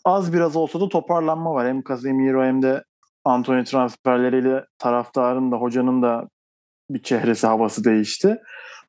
az 0.04 0.32
biraz 0.32 0.56
olsa 0.56 0.80
da 0.80 0.88
toparlanma 0.88 1.54
var. 1.54 1.68
Hem 1.68 1.82
Casemiro 1.88 2.44
hem 2.44 2.62
de 2.62 2.84
Anthony 3.24 3.64
transferleriyle 3.64 4.64
taraftarın 4.78 5.52
da 5.52 5.56
hocanın 5.56 6.02
da 6.02 6.28
bir 6.90 7.02
çehresi 7.02 7.46
havası 7.46 7.84
değişti. 7.84 8.38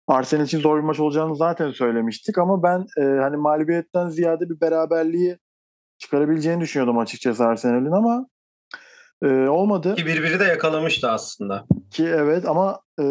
Arsenal 0.07 0.45
için 0.45 0.59
zor 0.59 0.77
bir 0.77 0.83
maç 0.83 0.99
olacağını 0.99 1.35
zaten 1.35 1.71
söylemiştik 1.71 2.37
ama 2.37 2.63
ben 2.63 2.85
e, 2.97 3.03
hani 3.03 3.37
mağlubiyetten 3.37 4.09
ziyade 4.09 4.49
bir 4.49 4.61
beraberliği 4.61 5.37
çıkarabileceğini 5.97 6.61
düşünüyordum 6.61 6.97
açıkçası 6.97 7.45
Arsenal'in 7.45 7.91
ama 7.91 8.27
e, 9.23 9.27
olmadı. 9.27 9.95
Ki 9.95 10.05
birbiri 10.05 10.39
de 10.39 10.43
yakalamıştı 10.43 11.11
aslında. 11.11 11.65
Ki 11.91 12.05
evet 12.05 12.47
ama 12.47 12.79
e, 13.01 13.05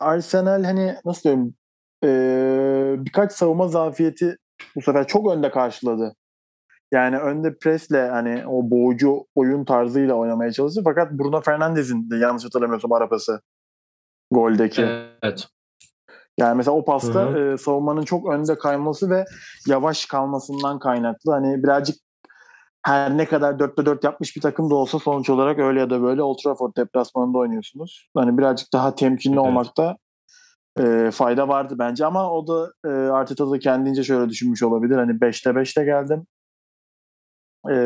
Arsenal 0.00 0.64
hani 0.64 0.96
nasıl 1.04 1.22
diyeyim 1.22 1.54
e, 2.04 3.04
birkaç 3.04 3.32
savunma 3.32 3.68
zafiyeti 3.68 4.36
bu 4.76 4.82
sefer 4.82 5.06
çok 5.06 5.32
önde 5.32 5.50
karşıladı. 5.50 6.14
Yani 6.92 7.18
önde 7.18 7.58
presle 7.58 8.08
hani 8.08 8.46
o 8.46 8.70
boğucu 8.70 9.26
oyun 9.34 9.64
tarzıyla 9.64 10.14
oynamaya 10.14 10.52
çalıştı. 10.52 10.80
Fakat 10.84 11.12
Bruno 11.12 11.40
Fernandes'in 11.40 12.10
de 12.10 12.16
yanlış 12.16 12.44
hatırlamıyorsam 12.44 12.92
arapası 12.92 13.40
goldeki. 14.32 14.82
Evet. 15.22 15.48
Yani 16.38 16.56
mesela 16.56 16.76
o 16.76 16.84
pasta 16.84 17.38
e, 17.38 17.58
savunmanın 17.58 18.02
çok 18.02 18.28
önde 18.28 18.58
kayması 18.58 19.10
ve 19.10 19.24
yavaş 19.68 20.06
kalmasından 20.06 20.78
kaynaklı. 20.78 21.32
Hani 21.32 21.62
birazcık 21.62 21.96
her 22.86 23.16
ne 23.16 23.26
kadar 23.26 23.52
4'te 23.52 23.86
4 23.86 24.04
yapmış 24.04 24.36
bir 24.36 24.40
takım 24.40 24.70
da 24.70 24.74
olsa 24.74 24.98
sonuç 24.98 25.30
olarak 25.30 25.58
öyle 25.58 25.80
ya 25.80 25.90
da 25.90 26.02
böyle 26.02 26.22
Old 26.22 26.38
Trafford 26.44 26.76
deplasmanında 26.76 27.38
oynuyorsunuz. 27.38 28.10
Hani 28.16 28.38
birazcık 28.38 28.72
daha 28.72 28.94
temkinli 28.94 29.34
evet. 29.34 29.46
olmakta 29.46 29.96
e, 30.78 31.10
fayda 31.10 31.48
vardı 31.48 31.74
bence 31.78 32.06
ama 32.06 32.30
o 32.30 32.46
da 32.46 32.72
e, 32.86 32.88
Arteta 32.88 33.50
da 33.50 33.58
kendince 33.58 34.04
şöyle 34.04 34.28
düşünmüş 34.28 34.62
olabilir. 34.62 34.96
Hani 34.96 35.12
5'te 35.12 35.50
5'te 35.50 35.84
geldim. 35.84 36.26
E, 37.70 37.76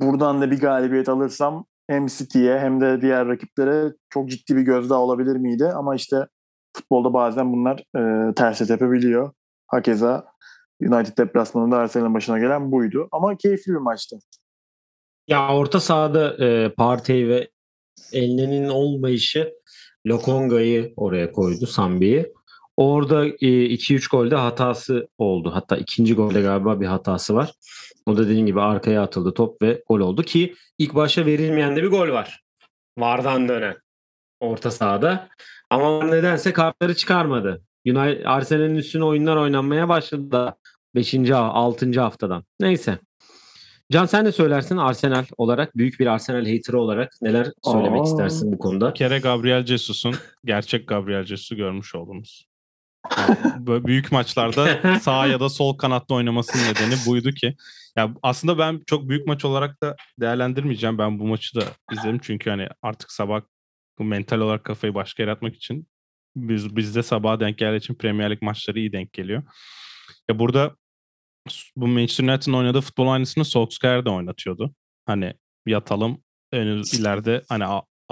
buradan 0.00 0.40
da 0.40 0.50
bir 0.50 0.60
galibiyet 0.60 1.08
alırsam 1.08 1.64
hem 1.90 2.06
City'ye 2.06 2.58
hem 2.58 2.80
de 2.80 3.00
diğer 3.00 3.28
rakiplere 3.28 3.92
çok 4.10 4.30
ciddi 4.30 4.56
bir 4.56 4.62
gözdağı 4.62 4.98
olabilir 4.98 5.36
miydi? 5.36 5.64
Ama 5.74 5.94
işte 5.94 6.26
futbolda 6.76 7.14
bazen 7.14 7.52
bunlar 7.52 7.84
e, 7.96 8.34
terse 8.34 8.66
tepebiliyor. 8.66 9.32
Hakeza 9.66 10.24
United 10.82 11.18
deplasmanında 11.18 11.76
Arsenal'ın 11.76 12.14
başına 12.14 12.38
gelen 12.38 12.72
buydu. 12.72 13.08
Ama 13.12 13.36
keyifli 13.36 13.72
bir 13.72 13.78
maçtı. 13.78 14.18
Ya 15.28 15.54
orta 15.54 15.80
sahada 15.80 16.46
e, 16.46 16.74
Partey 16.74 17.28
ve 17.28 17.50
Elne'nin 18.12 18.68
olmayışı 18.68 19.52
Lokonga'yı 20.06 20.92
oraya 20.96 21.32
koydu 21.32 21.66
Sambi'yi. 21.66 22.32
Orada 22.80 23.26
2-3 23.26 23.94
e, 23.94 23.98
golde 24.10 24.36
hatası 24.36 25.08
oldu. 25.18 25.50
Hatta 25.54 25.76
ikinci 25.76 26.14
golde 26.14 26.40
galiba 26.40 26.80
bir 26.80 26.86
hatası 26.86 27.34
var. 27.34 27.52
O 28.06 28.16
da 28.16 28.24
dediğim 28.24 28.46
gibi 28.46 28.60
arkaya 28.60 29.02
atıldı 29.02 29.34
top 29.34 29.62
ve 29.62 29.82
gol 29.88 30.00
oldu 30.00 30.22
ki 30.22 30.54
ilk 30.78 30.94
başta 30.94 31.26
verilmeyen 31.26 31.76
de 31.76 31.82
bir 31.82 31.88
gol 31.88 32.08
var. 32.08 32.42
Vardan 32.98 33.48
dönen 33.48 33.76
orta 34.40 34.70
sahada. 34.70 35.28
Ama 35.70 36.04
nedense 36.04 36.52
kartları 36.52 36.94
çıkarmadı. 36.94 37.62
United, 37.86 38.24
Arsenal'in 38.24 38.76
üstüne 38.76 39.04
oyunlar 39.04 39.36
oynanmaya 39.36 39.88
başladı 39.88 40.30
da 40.30 40.56
5. 40.94 41.14
6. 41.30 42.00
haftadan. 42.00 42.44
Neyse. 42.60 42.98
Can 43.92 44.06
sen 44.06 44.24
de 44.24 44.32
söylersin 44.32 44.76
Arsenal 44.76 45.24
olarak, 45.36 45.76
büyük 45.76 46.00
bir 46.00 46.06
Arsenal 46.06 46.46
haterı 46.46 46.80
olarak 46.80 47.12
neler 47.22 47.52
söylemek 47.64 48.00
Aa, 48.00 48.04
istersin 48.04 48.52
bu 48.52 48.58
konuda? 48.58 48.90
Bir 48.90 48.94
kere 48.94 49.18
Gabriel 49.18 49.66
Jesus'un 49.66 50.14
gerçek 50.44 50.88
Gabriel 50.88 51.24
Jesus'u 51.24 51.56
görmüş 51.56 51.94
oldunuz. 51.94 52.49
Yani 53.18 53.66
böyle 53.66 53.84
büyük 53.84 54.12
maçlarda 54.12 54.98
sağ 55.00 55.26
ya 55.26 55.40
da 55.40 55.48
sol 55.48 55.78
kanatta 55.78 56.14
oynamasının 56.14 56.62
nedeni 56.62 56.94
buydu 57.06 57.30
ki 57.30 57.56
ya 57.96 58.14
aslında 58.22 58.58
ben 58.58 58.80
çok 58.86 59.08
büyük 59.08 59.26
maç 59.26 59.44
olarak 59.44 59.82
da 59.82 59.96
değerlendirmeyeceğim. 60.20 60.98
Ben 60.98 61.18
bu 61.18 61.26
maçı 61.26 61.60
da 61.60 61.64
izledim 61.92 62.18
çünkü 62.22 62.50
hani 62.50 62.68
artık 62.82 63.12
sabah 63.12 63.40
mental 63.98 64.40
olarak 64.40 64.64
kafayı 64.64 64.94
başka 64.94 65.22
yere 65.22 65.32
atmak 65.32 65.56
için 65.56 65.88
biz, 66.36 66.76
bizde 66.76 67.02
sabah 67.02 67.40
denk 67.40 67.58
geldiği 67.58 67.76
için 67.76 67.94
Premier 67.94 68.30
Lig 68.30 68.42
maçları 68.42 68.78
iyi 68.78 68.92
denk 68.92 69.12
geliyor. 69.12 69.42
Ya 70.30 70.38
burada 70.38 70.76
bu 71.76 71.86
Manchester 71.86 72.24
United'ın 72.24 72.52
oynadığı 72.52 72.80
futbol 72.80 73.08
aynısını 73.08 73.44
Solskjaer 73.44 74.04
de 74.04 74.10
oynatıyordu. 74.10 74.74
Hani 75.06 75.34
yatalım 75.66 76.22
en 76.52 76.66
ileride 76.66 77.42
hani 77.48 77.64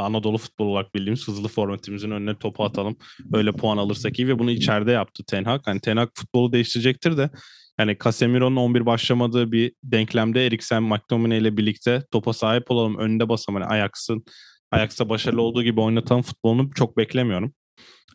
Anadolu 0.03 0.39
futbol 0.39 0.67
olarak 0.67 0.95
bildiğimiz 0.95 1.29
hızlı 1.29 1.49
formatimizin 1.49 2.11
önüne 2.11 2.39
topu 2.39 2.65
atalım. 2.65 2.97
Öyle 3.33 3.53
puan 3.53 3.77
alırsak 3.77 4.19
iyi 4.19 4.29
ve 4.29 4.39
bunu 4.39 4.51
içeride 4.51 4.93
yaptı 4.93 5.25
Ten 5.27 5.45
Hag. 5.45 5.61
Hani 5.65 5.81
Ten 5.81 5.97
Hag 5.97 6.09
futbolu 6.15 6.53
değiştirecektir 6.53 7.17
de 7.17 7.31
yani 7.79 7.97
Casemiro'nun 8.05 8.57
11 8.57 8.87
başlamadığı 8.87 9.53
bir 9.53 9.73
denklemde 9.85 10.47
Eriksen, 10.47 10.83
McTominay 10.83 11.39
ile 11.39 11.57
birlikte 11.57 12.03
topa 12.13 12.33
sahip 12.33 12.71
olalım. 12.71 12.99
Önünde 12.99 13.29
basalım. 13.29 13.61
Hani 13.61 13.73
Ajax'ın 13.73 14.25
Ajax'ta 14.71 15.09
başarılı 15.09 15.43
olduğu 15.43 15.63
gibi 15.63 15.81
oynatan 15.81 16.23
futbolunu 16.23 16.71
çok 16.75 16.97
beklemiyorum. 16.97 17.55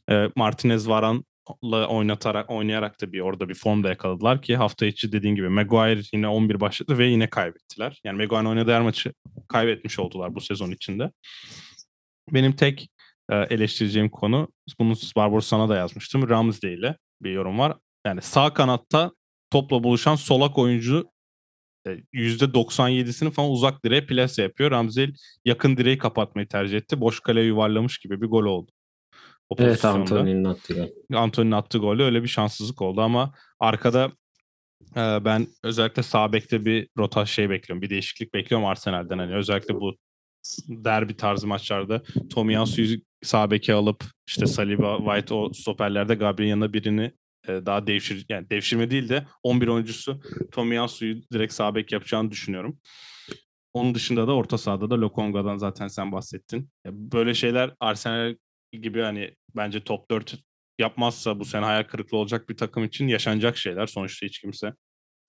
E, 0.10 0.30
Martinez 0.36 0.90
Varan'la 0.90 1.88
oynatarak 1.88 2.50
oynayarak 2.50 3.02
da 3.02 3.14
bir 3.14 3.20
orada 3.20 3.50
bir 3.50 3.56
formda 3.56 3.90
yakaladılar 3.90 4.42
ki 4.42 4.56
hafta 4.56 4.86
içi 4.86 5.12
dediğin 5.12 5.36
gibi 5.36 5.50
Maguire 5.50 6.02
yine 6.14 6.28
11 6.28 6.60
başladı 6.60 6.98
ve 6.98 7.06
yine 7.06 7.30
kaybettiler. 7.30 8.02
Yani 8.04 8.18
Maguire 8.18 8.48
oynadığı 8.48 8.74
her 8.74 8.82
maçı 8.82 9.14
kaybetmiş 9.48 10.00
oldular 10.00 10.36
bu 10.36 10.42
sezon 10.42 10.72
içinde. 10.72 11.12
Benim 12.32 12.56
tek 12.56 12.90
e, 13.32 13.36
eleştireceğim 13.36 14.10
konu 14.10 14.48
bunu 14.80 14.94
Barbaros 15.16 15.48
sana 15.48 15.70
da 15.70 15.76
yazmıştım. 15.76 16.30
Ramsey 16.30 16.74
ile 16.74 16.98
bir 17.22 17.32
yorum 17.32 17.60
var. 17.60 17.78
Yani 18.08 18.22
sağ 18.22 18.54
kanatta 18.54 19.12
topla 19.52 19.84
buluşan 19.84 20.16
solak 20.16 20.58
oyuncu 20.58 21.10
%97'sini 22.14 23.32
falan 23.32 23.50
uzak 23.50 23.86
direğe 23.86 24.06
plase 24.06 24.42
yapıyor. 24.42 24.72
Ramsey 24.72 25.14
yakın 25.46 25.78
direği 25.78 25.98
kapatmayı 25.98 26.48
tercih 26.48 26.78
etti. 26.78 27.02
Boş 27.02 27.20
kaleye 27.20 27.46
yuvarlamış 27.46 27.98
gibi 27.98 28.22
bir 28.22 28.28
gol 28.28 28.46
oldu. 28.46 28.72
O 29.50 29.56
evet 29.60 29.86
Antony'nin 29.86 30.44
attığı 30.44 30.74
gol. 30.74 31.52
Attığı 31.52 31.78
golü 31.78 32.04
öyle 32.04 32.24
bir 32.24 32.28
şanssızlık 32.28 32.82
oldu 32.82 33.02
ama 33.02 33.34
arkada 33.60 34.12
e, 34.96 35.26
ben 35.26 35.48
özellikle 35.64 36.04
sağ 36.04 36.34
bekte 36.34 36.66
bir 36.66 36.88
rota 36.98 37.26
şey 37.26 37.50
bekliyorum. 37.50 37.82
Bir 37.82 37.90
değişiklik 37.90 38.34
bekliyorum 38.34 38.68
Arsenal'den. 38.68 39.18
Hani 39.18 39.36
özellikle 39.36 39.76
bu 39.76 39.98
derbi 40.68 41.18
tarzı 41.18 41.48
maçlarda 41.48 42.04
Tomiyasu'yu 42.30 42.98
sağ 43.24 43.52
beke 43.52 43.74
alıp 43.74 44.04
işte 44.28 44.46
Saliba, 44.46 44.98
White 44.98 45.34
o 45.34 45.54
stoperlerde 45.54 46.16
Gabriel'in 46.16 46.50
yanına 46.50 46.74
birini 46.74 47.12
e, 47.48 47.66
daha 47.66 47.88
devşir 47.88 48.26
yani 48.30 48.50
devşirme 48.50 48.92
değil 48.92 49.10
de 49.10 49.28
11 49.44 49.68
oyuncusu 49.68 50.22
Tomiyasu'yu 50.52 51.22
direkt 51.34 51.54
sağ 51.54 51.76
bek 51.76 51.92
yapacağını 51.92 52.32
düşünüyorum. 52.32 52.80
Onun 53.74 53.96
dışında 53.96 54.28
da 54.28 54.36
orta 54.36 54.58
sahada 54.58 54.90
da 54.90 55.02
Lokonga'dan 55.02 55.58
zaten 55.58 55.88
sen 55.88 56.12
bahsettin. 56.12 56.70
Böyle 56.86 57.34
şeyler 57.34 57.74
Arsenal 57.80 58.36
gibi 58.72 59.02
hani 59.02 59.36
bence 59.56 59.84
top 59.84 60.12
4 60.12 60.36
yapmazsa 60.80 61.40
bu 61.40 61.46
sene 61.46 61.66
hayal 61.66 61.84
kırıklığı 61.84 62.18
olacak 62.18 62.50
bir 62.50 62.58
takım 62.58 62.84
için 62.84 63.08
yaşanacak 63.08 63.58
şeyler. 63.58 63.88
Sonuçta 63.88 64.26
hiç 64.26 64.40
kimse 64.40 64.74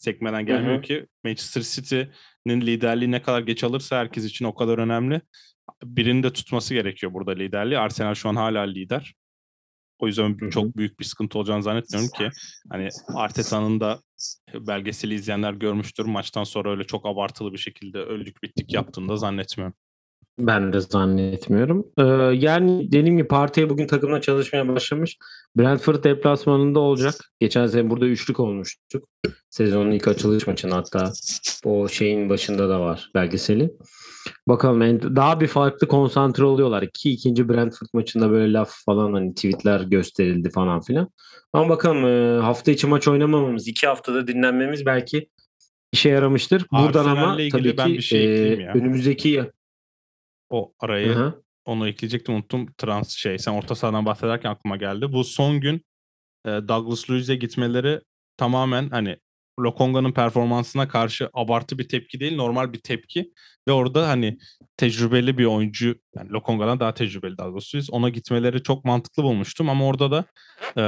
sekmeden 0.05 0.47
gelmiyor 0.47 0.79
hı. 0.79 0.83
ki. 0.83 1.07
Manchester 1.25 1.63
City'nin 1.63 2.61
liderliği 2.61 3.11
ne 3.11 3.23
kadar 3.23 3.41
geç 3.41 3.65
alırsa 3.65 3.99
herkes 3.99 4.25
için 4.25 4.45
o 4.45 4.55
kadar 4.55 4.79
önemli. 4.79 5.21
Birinin 5.85 6.23
de 6.23 6.33
tutması 6.33 6.75
gerekiyor 6.75 7.13
burada 7.13 7.31
liderliği. 7.33 7.79
Arsenal 7.79 8.15
şu 8.15 8.29
an 8.29 8.37
hala 8.37 8.61
lider. 8.61 9.15
O 9.99 10.07
yüzden 10.07 10.41
Hı 10.41 10.47
hı. 10.47 10.51
çok 10.51 10.77
büyük 10.77 11.01
bir 11.01 11.05
sıkıntı 11.05 11.39
olacağını 11.39 11.63
zannetmiyorum 11.63 12.11
ki. 12.11 12.31
Hani 12.71 12.89
Arteta'nın 13.15 13.81
da 13.81 14.01
belgeseli 14.55 15.15
izleyenler 15.15 15.53
görmüştür. 15.53 16.05
Maçtan 16.05 16.45
sonra 16.45 16.71
öyle 16.71 16.85
çok 16.85 17.07
abartılı 17.07 17.53
bir 17.53 17.59
şekilde 17.59 17.99
öldük 17.99 18.43
bittik 18.43 18.75
yaptığını 18.75 19.09
da 19.09 19.17
zannetmiyorum. 19.17 19.75
Ben 20.39 20.73
de 20.73 20.81
zannetmiyorum. 20.81 21.87
Ee, 21.99 22.03
yani 22.47 22.87
dediğim 22.93 23.17
gibi 23.17 23.29
partiye 23.29 23.71
bugün 23.71 23.87
takımla 23.87 24.21
çalışmaya 24.21 24.69
başlamış. 24.69 25.17
Brentford 25.57 26.05
deplasmanında 26.05 26.81
olacak. 26.81 27.15
Geçen 27.41 27.67
sene 27.67 27.91
burada 27.91 28.07
üçlük 28.07 28.41
olmuştuk. 28.41 29.09
Sezonun 29.51 29.91
ilk 29.91 30.09
açılış 30.09 30.47
maçında 30.47 30.77
hatta 30.77 31.13
o 31.65 31.89
şeyin 31.89 32.29
başında 32.29 32.69
da 32.69 32.81
var 32.81 33.11
belgeseli. 33.15 33.71
Bakalım 34.49 35.17
daha 35.17 35.41
bir 35.41 35.47
farklı 35.47 35.89
konsantre 35.89 36.45
oluyorlar. 36.45 36.91
Ki 36.95 37.11
ikinci 37.11 37.49
Brentford 37.49 37.89
maçında 37.93 38.31
böyle 38.31 38.53
laf 38.53 38.73
falan 38.87 39.13
hani 39.13 39.35
tweetler 39.35 39.81
gösterildi 39.81 40.51
falan 40.51 40.81
filan. 40.81 41.09
Ama 41.53 41.69
bakalım 41.69 42.07
e, 42.07 42.41
hafta 42.41 42.71
içi 42.71 42.87
maç 42.87 43.09
oynamamamız, 43.09 43.69
iki 43.69 43.87
haftada 43.87 44.27
dinlenmemiz 44.27 44.87
belki 44.87 45.29
işe 45.93 46.09
yaramıştır. 46.09 46.67
Buradan 46.73 47.05
ama 47.05 47.21
Arsenal'le 47.21 47.39
ilgili 47.39 47.51
tabii 47.51 47.77
ben 47.77 47.87
ki 47.87 47.95
bir 47.95 48.03
şey 48.03 48.25
e, 48.25 48.63
ya. 48.63 48.73
önümüzdeki 48.75 49.29
O 50.55 50.73
arayı 50.81 51.09
Hı 51.15 51.25
hı. 51.25 51.43
onu 51.65 51.89
ekleyecektim 51.89 52.35
unuttum. 52.35 52.67
Trans 52.79 53.11
şey 53.11 53.39
sen 53.39 53.53
orta 53.53 53.75
sahadan 53.75 54.07
bahsederken 54.07 54.51
aklıma 54.51 54.77
geldi. 54.77 55.13
Bu 55.13 55.25
son 55.25 55.61
gün 55.61 55.85
e, 56.47 56.51
Douglas 56.51 57.11
Luiz'e 57.11 57.37
gitmeleri 57.37 58.01
tamamen 58.37 58.91
hani 58.91 59.17
Lokonga'nın 59.61 60.13
performansına 60.13 60.89
karşı 60.89 61.31
abartı 61.33 61.79
bir 61.79 61.89
tepki 61.89 62.21
değil 62.21 62.37
normal 62.37 62.73
bir 62.73 62.79
tepki 62.79 63.33
ve 63.69 63.73
orada 63.73 64.09
hani 64.09 64.39
tecrübeli 64.77 65.39
bir 65.39 65.45
oyuncu 65.45 65.95
yani 66.17 66.31
Lokonga'dan 66.31 66.81
daha 66.81 66.95
tecrübeli 66.95 67.39
Douglas 67.39 67.75
Luiz 67.75 67.91
ona 67.91 68.09
gitmeleri 68.09 68.63
çok 68.63 68.85
mantıklı 68.85 69.23
bulmuştum 69.23 69.69
ama 69.69 69.87
orada 69.87 70.11
da 70.11 70.25
e, 70.79 70.83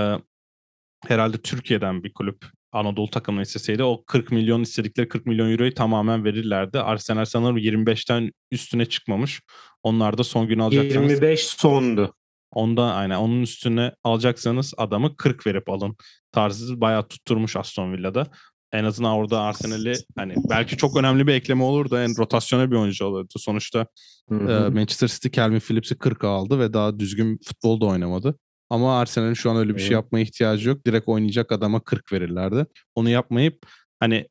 herhalde 1.09 1.39
Türkiye'den 1.43 2.03
bir 2.03 2.13
kulüp 2.13 2.45
Anadolu 2.77 3.11
takımını 3.11 3.43
isteseydi 3.43 3.83
o 3.83 4.05
40 4.07 4.33
milyon 4.33 4.63
istedikleri 4.63 5.09
40 5.09 5.27
milyon 5.27 5.53
euroyu 5.53 5.75
tamamen 5.75 6.25
verirlerdi. 6.25 6.81
Arsenal 6.81 7.25
sanırım 7.25 7.59
25'ten 7.59 8.31
üstüne 8.51 8.87
çıkmamış. 8.87 9.41
Onlar 9.83 10.19
da 10.19 10.25
son 10.25 10.47
gün 10.47 10.59
alacaksanız 10.59 11.11
25 11.11 11.47
sondu. 11.47 12.15
Ondan 12.51 12.97
aynen 12.97 13.17
onun 13.17 13.43
üstüne 13.43 13.93
alacaksanız 14.05 14.75
adamı 14.77 15.17
40 15.17 15.47
verip 15.47 15.71
alın 15.71 15.97
tarzı 16.33 16.81
bayağı 16.81 17.09
tutturmuş 17.09 17.57
Aston 17.57 17.93
Villa'da. 17.93 18.27
En 18.73 18.85
azından 18.85 19.13
orada 19.13 19.41
Arsenal'i 19.41 19.95
hani 20.17 20.35
belki 20.51 20.77
çok 20.77 20.97
önemli 20.97 21.27
bir 21.27 21.35
ekleme 21.35 21.63
olurdu. 21.63 21.99
En 21.99 22.19
rotasyona 22.19 22.71
bir 22.71 22.77
oyuncu 22.77 23.05
olurdu. 23.05 23.33
Sonuçta 23.37 23.87
Hı 24.29 24.35
e, 24.35 24.39
hı. 24.39 24.73
Manchester 24.73 25.09
City 25.09 25.29
Calvin 25.29 25.61
Phillips'i 25.61 25.99
40 25.99 26.25
aldı 26.25 26.59
ve 26.59 26.73
daha 26.73 26.99
düzgün 26.99 27.39
futbol 27.45 27.81
da 27.81 27.87
oynamadı. 27.87 28.39
Ama 28.71 28.99
Arsenal'in 29.01 29.35
şu 29.35 29.51
an 29.51 29.57
öyle 29.57 29.75
bir 29.75 29.79
şey 29.79 29.87
Evet. 29.87 29.93
yapmaya 29.93 30.23
ihtiyacı 30.23 30.69
yok. 30.69 30.87
Direkt 30.87 31.09
oynayacak 31.09 31.53
adama 31.53 31.81
40 31.81 32.13
verirlerdi. 32.13 32.67
Onu 32.95 33.09
yapmayıp 33.11 33.67
hani 34.01 34.29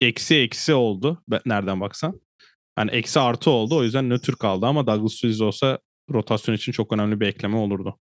eksi 0.00 0.36
eksi 0.36 0.74
oldu. 0.74 1.22
Nereden 1.46 1.80
baksan. 1.80 2.20
Hani 2.76 2.90
eksi 2.90 3.20
artı 3.20 3.50
oldu. 3.50 3.76
O 3.76 3.82
yüzden 3.82 4.10
nötr 4.10 4.32
kaldı 4.32 4.66
ama 4.66 4.86
Douglas 4.86 5.24
Luiz 5.24 5.40
olsa 5.40 5.78
rotasyon 6.12 6.54
için 6.54 6.72
çok 6.72 6.92
önemli 6.92 7.20
bir 7.20 7.26
ekleme 7.26 7.56
olurdu. 7.56 7.98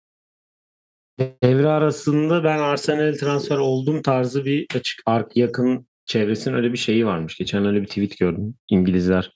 Devre 1.43 1.69
arasında 1.69 2.45
ben 2.45 2.59
Arsenal 2.59 3.15
transfer 3.15 3.59
oldum 3.59 4.03
tarzı 4.03 4.45
bir 4.45 4.67
açık 4.75 5.03
ark 5.07 5.37
yakın 5.37 5.87
çevresinin 6.07 6.55
öyle 6.55 6.73
bir 6.73 6.79
şeyi 6.79 7.07
varmış. 7.07 7.37
Geçen 7.37 7.67
öyle 7.67 7.83
bir 7.83 7.87
tweet 7.87 8.19
gördüm. 8.19 8.55
İngilizler 8.69 9.33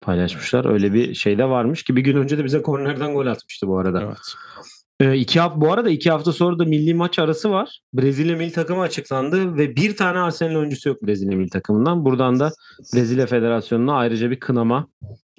paylaşmışlar. 0.00 0.64
Öyle 0.72 0.92
bir 0.92 1.14
şey 1.14 1.38
de 1.38 1.44
varmış 1.44 1.82
ki 1.82 1.96
bir 1.96 2.00
gün 2.02 2.16
önce 2.16 2.38
de 2.38 2.44
bize 2.44 2.62
kornerden 2.62 3.14
gol 3.14 3.26
atmıştı 3.26 3.68
bu 3.68 3.78
arada. 3.78 4.02
Evet. 4.02 4.18
Ee, 5.00 5.16
iki 5.16 5.40
hafta, 5.40 5.60
bu 5.60 5.72
arada 5.72 5.90
iki 5.90 6.10
hafta 6.10 6.32
sonra 6.32 6.58
da 6.58 6.64
milli 6.64 6.94
maç 6.94 7.18
arası 7.18 7.50
var. 7.50 7.80
Brezilya 7.94 8.36
milli 8.36 8.52
takımı 8.52 8.80
açıklandı 8.80 9.56
ve 9.56 9.76
bir 9.76 9.96
tane 9.96 10.18
Arsenal 10.18 10.56
oyuncusu 10.56 10.88
yok 10.88 11.02
Brezilya 11.02 11.36
milli 11.36 11.50
takımından. 11.50 12.04
Buradan 12.04 12.40
da 12.40 12.52
Brezilya 12.94 13.26
Federasyonu'na 13.26 13.96
ayrıca 13.96 14.30
bir 14.30 14.40
kınama 14.40 14.88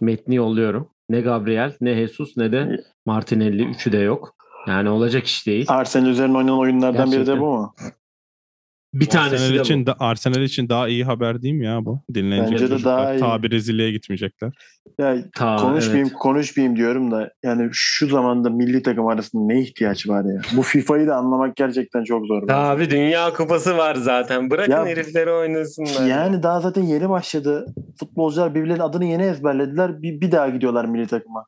metni 0.01 0.35
yolluyorum. 0.35 0.89
Ne 1.09 1.21
Gabriel, 1.21 1.73
ne 1.81 1.95
Jesus, 1.95 2.37
ne 2.37 2.51
de 2.51 2.83
Martinelli. 3.05 3.63
Üçü 3.63 3.91
de 3.91 3.97
yok. 3.97 4.35
Yani 4.67 4.89
olacak 4.89 5.25
iş 5.25 5.47
değil. 5.47 5.65
Arsenal 5.67 6.09
üzerine 6.09 6.37
oynanan 6.37 6.59
oyunlardan 6.59 7.07
biri 7.07 7.11
de 7.11 7.17
Gerçekten. 7.17 7.41
bu 7.41 7.45
mu? 7.45 7.75
Bir 8.99 9.05
tanesi 9.09 9.35
Arsenal 9.35 9.57
de 9.57 9.61
için 9.61 9.81
bu. 9.81 9.85
de 9.87 9.93
Arsenal 9.99 10.41
için 10.41 10.69
daha 10.69 10.87
iyi 10.87 11.03
haber 11.03 11.41
değil 11.41 11.53
mi 11.53 11.65
ya 11.65 11.85
bu? 11.85 12.01
Dinleyecek 12.13 12.51
Bence 12.51 12.65
de 12.65 12.69
çocuklar. 12.69 12.97
daha 12.97 13.13
iyi. 13.15 13.19
Ta 13.19 13.43
Brezilya'ya 13.43 13.91
gitmeyecekler. 13.91 14.51
Ya 14.99 15.15
Ta, 15.35 15.55
konuşmayayım 15.55 16.07
evet. 16.07 16.17
konuşmayayım 16.19 16.75
diyorum 16.77 17.11
da 17.11 17.31
yani 17.43 17.69
şu 17.71 18.07
zamanda 18.07 18.49
milli 18.49 18.83
takım 18.83 19.07
arasında 19.07 19.43
ne 19.45 19.61
ihtiyaç 19.61 20.07
var 20.07 20.25
ya? 20.25 20.41
Bu 20.57 20.61
FIFA'yı 20.61 21.07
da 21.07 21.15
anlamak 21.15 21.55
gerçekten 21.55 22.03
çok 22.03 22.25
zor. 22.27 22.41
bence. 22.41 22.53
Abi 22.53 22.89
Dünya 22.89 23.33
Kupası 23.33 23.77
var 23.77 23.95
zaten. 23.95 24.49
Bırakın 24.49 24.71
Ya- 24.71 24.85
herifleri 24.85 25.31
oynasınlar. 25.31 26.07
Yani 26.07 26.43
daha 26.43 26.61
zaten 26.61 26.83
yeni 26.83 27.09
başladı. 27.09 27.65
Futbolcular 27.99 28.55
birbirlerinin 28.55 28.83
adını 28.83 29.05
yeni 29.05 29.23
ezberlediler. 29.23 30.01
Bir, 30.01 30.21
bir 30.21 30.31
daha 30.31 30.49
gidiyorlar 30.49 30.85
milli 30.85 31.07
takıma. 31.07 31.45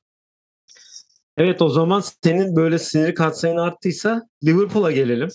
Evet 1.38 1.62
o 1.62 1.70
zaman 1.70 2.04
senin 2.24 2.56
böyle 2.56 2.80
sinir 2.80 3.16
katsayın 3.16 3.58
arttıysa 3.58 4.22
Liverpool'a 4.46 4.92
gelelim. 4.92 5.30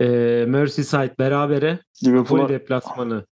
Ee, 0.00 0.44
Merseyside 0.48 1.14
berabere. 1.18 1.70
Napoli 1.70 2.12
Liverpool'a 2.12 2.48
deplasmanı. 2.48 3.26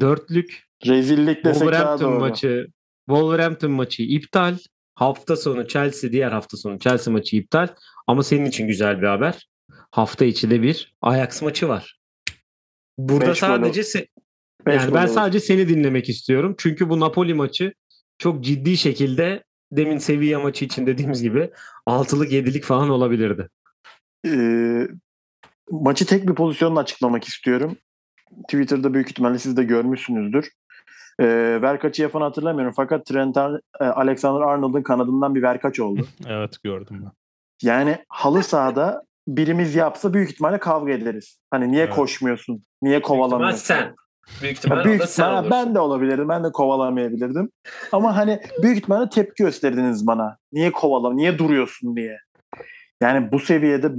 Dörtlük. 0.00 0.64
rezillik 0.86 1.44
desek 1.44 1.62
Wolverhampton 1.62 2.18
maçı. 2.18 2.66
Wolverhampton 3.08 3.70
maçı 3.70 4.02
iptal. 4.02 4.56
Hafta 4.94 5.36
sonu 5.36 5.68
Chelsea 5.68 6.12
diğer 6.12 6.32
hafta 6.32 6.56
sonu 6.56 6.78
Chelsea 6.78 7.12
maçı 7.12 7.36
iptal. 7.36 7.68
Ama 8.06 8.22
senin 8.22 8.44
için 8.44 8.66
güzel 8.66 9.02
bir 9.02 9.06
haber. 9.06 9.48
Hafta 9.90 10.24
içi 10.24 10.50
de 10.50 10.62
bir 10.62 10.94
Ajax 11.02 11.42
maçı 11.42 11.68
var. 11.68 11.98
Burada 12.98 13.30
Beş 13.30 13.38
sadece 13.38 13.80
se- 13.80 14.06
Beş 14.66 14.82
yani 14.82 14.94
ben 14.94 15.06
sadece 15.06 15.40
seni 15.40 15.68
dinlemek 15.68 16.08
istiyorum. 16.08 16.54
Çünkü 16.58 16.88
bu 16.90 17.00
Napoli 17.00 17.34
maçı 17.34 17.72
çok 18.18 18.44
ciddi 18.44 18.76
şekilde 18.76 19.44
demin 19.72 19.98
Sevilla 19.98 20.40
maçı 20.40 20.64
için 20.64 20.86
dediğimiz 20.86 21.22
gibi 21.22 21.50
altılık 21.86 22.32
yedilik 22.32 22.64
falan 22.64 22.88
olabilirdi. 22.90 23.48
Ee, 24.26 24.88
maçı 25.70 26.06
tek 26.06 26.28
bir 26.28 26.34
pozisyonla 26.34 26.80
açıklamak 26.80 27.24
istiyorum. 27.24 27.76
Twitter'da 28.48 28.94
büyük 28.94 29.10
ihtimalle 29.10 29.38
siz 29.38 29.56
de 29.56 29.64
görmüşsünüzdür. 29.64 30.50
Ee, 31.20 31.58
verkaçı 31.62 32.02
yapan 32.02 32.20
hatırlamıyorum 32.20 32.72
fakat 32.76 33.06
Trent 33.06 33.36
e, 33.36 33.84
Alexander-Arnold'un 33.84 34.82
kanadından 34.82 35.34
bir 35.34 35.42
verkaç 35.42 35.80
oldu. 35.80 36.06
Evet 36.28 36.62
gördüm 36.64 37.02
ben. 37.04 37.10
Yani 37.62 37.96
halı 38.08 38.42
sahada 38.42 39.02
birimiz 39.28 39.74
yapsa 39.74 40.14
büyük 40.14 40.30
ihtimalle 40.30 40.58
kavga 40.58 40.92
ederiz. 40.92 41.40
Hani 41.50 41.72
niye 41.72 41.82
Evet. 41.84 41.94
koşmuyorsun? 41.94 42.62
Niye 42.82 43.02
kovalamıyorsun? 43.02 43.56
sen. 43.58 43.94
Büyük 44.42 44.44
Ya 44.44 44.50
ihtimalle 44.58 44.84
büyük 44.84 45.02
sen 45.02 45.08
ihtimalle 45.10 45.34
olursun. 45.34 45.50
ben 45.50 45.74
de 45.74 45.78
olabilirdim. 45.80 46.28
Ben 46.28 46.44
de 46.44 46.52
kovalamayabilirdim. 46.52 47.50
Ama 47.92 48.16
hani 48.16 48.40
büyük 48.62 48.76
ihtimalle 48.78 49.08
tepki 49.08 49.42
gösterdiniz 49.44 50.06
bana. 50.06 50.36
Niye 50.52 50.72
kovalam, 50.72 51.16
niye 51.16 51.38
duruyorsun 51.38 51.96
diye. 51.96 52.18
Yani 53.02 53.32
bu 53.32 53.38
seviyede 53.38 53.90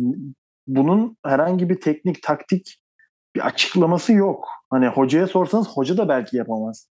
bunun 0.67 1.17
herhangi 1.25 1.69
bir 1.69 1.81
teknik, 1.81 2.23
taktik 2.23 2.81
bir 3.35 3.45
açıklaması 3.45 4.13
yok. 4.13 4.47
Hani 4.69 4.87
hocaya 4.87 5.27
sorsanız 5.27 5.67
hoca 5.67 5.97
da 5.97 6.09
belki 6.09 6.37
yapamaz. 6.37 6.89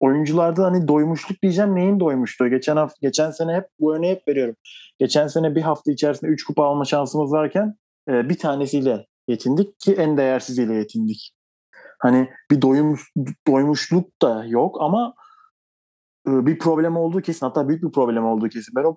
Oyuncularda 0.00 0.64
hani 0.64 0.88
doymuşluk 0.88 1.42
diyeceğim 1.42 1.74
neyin 1.74 2.00
doymuşluğu? 2.00 2.48
Geçen 2.48 2.76
hafta, 2.76 2.96
geçen 3.02 3.30
sene 3.30 3.54
hep 3.54 3.68
bu 3.80 3.96
örneği 3.96 4.14
hep 4.14 4.28
veriyorum. 4.28 4.56
Geçen 4.98 5.26
sene 5.26 5.54
bir 5.54 5.62
hafta 5.62 5.92
içerisinde 5.92 6.30
3 6.30 6.44
kupa 6.44 6.64
alma 6.64 6.84
şansımız 6.84 7.32
varken 7.32 7.74
e, 8.08 8.28
bir 8.28 8.38
tanesiyle 8.38 9.06
yetindik 9.28 9.80
ki 9.80 9.92
en 9.92 10.16
değersiziyle 10.16 10.74
yetindik. 10.74 11.34
Hani 11.98 12.30
bir 12.50 12.62
doyum, 12.62 12.98
doymuşluk 13.46 14.22
da 14.22 14.44
yok 14.44 14.76
ama 14.80 15.14
e, 16.28 16.46
bir 16.46 16.58
problem 16.58 16.96
olduğu 16.96 17.20
kesin. 17.20 17.46
Hatta 17.46 17.68
büyük 17.68 17.82
bir 17.82 17.92
problem 17.92 18.24
olduğu 18.24 18.48
kesin. 18.48 18.72
Ben 18.76 18.84
o 18.84 18.96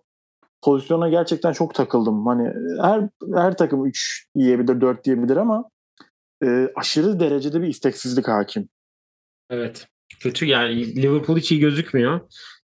pozisyona 0.64 1.10
gerçekten 1.10 1.54
çok 1.54 1.76
takıldım. 1.76 2.26
Hani 2.26 2.54
her 2.82 3.10
her 3.34 3.58
takım 3.58 3.86
3 3.86 4.28
yiyebilir, 4.36 4.82
4 4.82 5.08
yiyebilir 5.08 5.38
ama 5.38 5.70
e, 6.44 6.70
aşırı 6.76 7.20
derecede 7.20 7.62
bir 7.62 7.68
isteksizlik 7.68 8.28
hakim. 8.28 8.70
Evet. 9.50 9.88
Kötü 10.20 10.46
yani 10.46 10.96
Liverpool 10.96 11.38
hiç 11.38 11.52
iyi 11.52 11.60
gözükmüyor. 11.60 12.20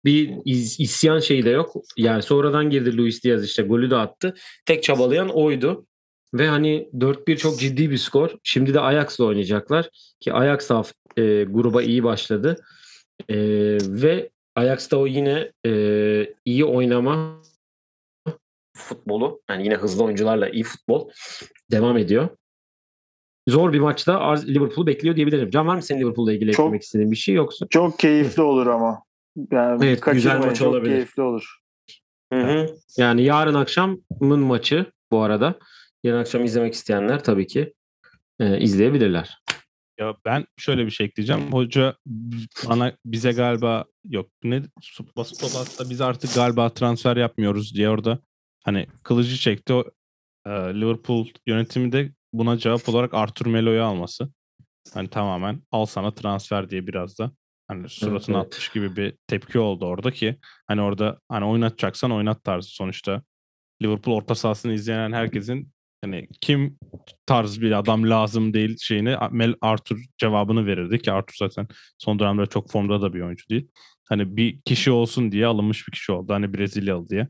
Bir 0.05 0.33
iz- 0.45 0.79
isyan 0.79 1.19
şeyi 1.19 1.45
de 1.45 1.49
yok. 1.49 1.75
Yani 1.97 2.21
sonradan 2.21 2.69
girdi 2.69 2.97
Luis 2.97 3.23
Diaz 3.23 3.45
işte 3.45 3.63
golü 3.63 3.89
de 3.89 3.95
attı. 3.95 4.33
Tek 4.65 4.83
çabalayan 4.83 5.29
oydu. 5.29 5.85
Ve 6.33 6.47
hani 6.47 6.89
4-1 6.93 7.37
çok 7.37 7.59
ciddi 7.59 7.91
bir 7.91 7.97
skor. 7.97 8.29
Şimdi 8.43 8.73
de 8.73 8.79
Ajax'la 8.79 9.25
oynayacaklar. 9.25 9.89
Ki 10.19 10.33
Ajax 10.33 10.69
da 10.69 10.83
e, 11.17 11.43
gruba 11.43 11.81
iyi 11.81 12.03
başladı. 12.03 12.55
E, 13.29 13.37
ve 13.81 14.29
Ajax'ta 14.55 14.97
o 14.97 15.07
yine 15.07 15.51
e, 15.65 15.71
iyi 16.45 16.65
oynama 16.65 17.41
futbolu. 18.79 19.41
Yani 19.49 19.63
yine 19.63 19.75
hızlı 19.75 20.03
oyuncularla 20.03 20.49
iyi 20.49 20.63
futbol 20.63 21.09
devam 21.71 21.97
ediyor. 21.97 22.29
zor 23.49 23.73
bir 23.73 23.79
maçta 23.79 24.33
Liverpool'u 24.33 24.87
bekliyor 24.87 25.15
diyebilirim. 25.15 25.49
Can 25.49 25.67
var 25.67 25.75
mı 25.75 25.81
senin 25.81 25.99
Liverpool'la 26.01 26.33
ilgili 26.33 26.51
Çok- 26.51 26.65
eklemek 26.65 26.81
istediğin 26.83 27.11
bir 27.11 27.15
şey 27.15 27.35
yoksa? 27.35 27.67
Çok 27.69 27.99
keyifli 27.99 28.41
olur 28.41 28.67
ama. 28.67 29.03
Yani 29.51 29.85
Evet, 29.85 30.01
güzel 30.11 30.39
maç 30.39 30.57
çok 30.57 30.67
olabilir. 30.67 30.91
keyifli 30.93 31.21
olur. 31.21 31.55
Hı 32.33 32.39
hı. 32.39 32.75
Yani 32.97 33.23
yarın 33.23 33.53
akşamın 33.53 34.39
maçı 34.39 34.85
bu 35.11 35.21
arada. 35.21 35.59
Yarın 36.03 36.19
akşam 36.19 36.45
izlemek 36.45 36.73
isteyenler 36.73 37.23
tabii 37.23 37.47
ki 37.47 37.73
e, 38.39 38.59
izleyebilirler. 38.59 39.37
Ya 39.99 40.15
ben 40.25 40.45
şöyle 40.57 40.85
bir 40.85 40.91
şey 40.91 41.05
ekleyeceğim. 41.05 41.53
Hoca 41.53 41.95
bana 42.69 42.93
bize 43.05 43.31
galiba 43.31 43.85
yok 44.05 44.29
ne 44.43 44.61
toplantısında 44.97 45.89
biz 45.89 46.01
artık 46.01 46.35
galiba 46.35 46.69
transfer 46.69 47.17
yapmıyoruz 47.17 47.75
diye 47.75 47.89
orada 47.89 48.19
hani 48.63 48.87
kılıcı 49.03 49.37
çekti. 49.37 49.73
O, 49.73 49.83
e, 50.45 50.49
Liverpool 50.51 51.27
yönetimi 51.47 51.91
de 51.91 52.11
buna 52.33 52.57
cevap 52.57 52.89
olarak 52.89 53.13
Arthur 53.13 53.45
Melo'yu 53.45 53.83
alması. 53.83 54.29
Hani 54.93 55.09
tamamen 55.09 55.61
al 55.71 55.85
sana 55.85 56.13
transfer 56.13 56.69
diye 56.69 56.87
biraz 56.87 57.19
da 57.19 57.31
hani 57.67 57.89
suratına 57.89 58.37
evet. 58.37 58.45
atmış 58.45 58.69
gibi 58.69 58.95
bir 58.95 59.13
tepki 59.27 59.59
oldu 59.59 59.85
orada 59.85 60.11
ki 60.11 60.37
hani 60.67 60.81
orada 60.81 61.19
hani 61.29 61.45
oynatacaksan 61.45 62.11
oynat 62.11 62.43
tarzı 62.43 62.69
sonuçta 62.69 63.23
Liverpool 63.81 64.15
orta 64.15 64.35
sahasını 64.35 64.73
izleyen 64.73 65.13
herkesin 65.13 65.71
hani 66.01 66.27
kim 66.41 66.77
tarz 67.25 67.61
bir 67.61 67.71
adam 67.71 68.09
lazım 68.09 68.53
değil 68.53 68.77
şeyini 68.81 69.15
Mel 69.31 69.55
Arthur 69.61 69.97
cevabını 70.17 70.65
verirdi 70.65 71.01
ki 71.01 71.11
Arthur 71.11 71.35
zaten 71.39 71.67
son 71.97 72.19
dönemde 72.19 72.45
çok 72.45 72.71
formda 72.71 73.01
da 73.01 73.13
bir 73.13 73.21
oyuncu 73.21 73.49
değil. 73.49 73.67
Hani 74.09 74.37
bir 74.37 74.61
kişi 74.61 74.91
olsun 74.91 75.31
diye 75.31 75.45
alınmış 75.45 75.87
bir 75.87 75.91
kişi 75.91 76.11
oldu. 76.11 76.33
Hani 76.33 76.53
Brezilyalı 76.53 77.09
diye. 77.09 77.27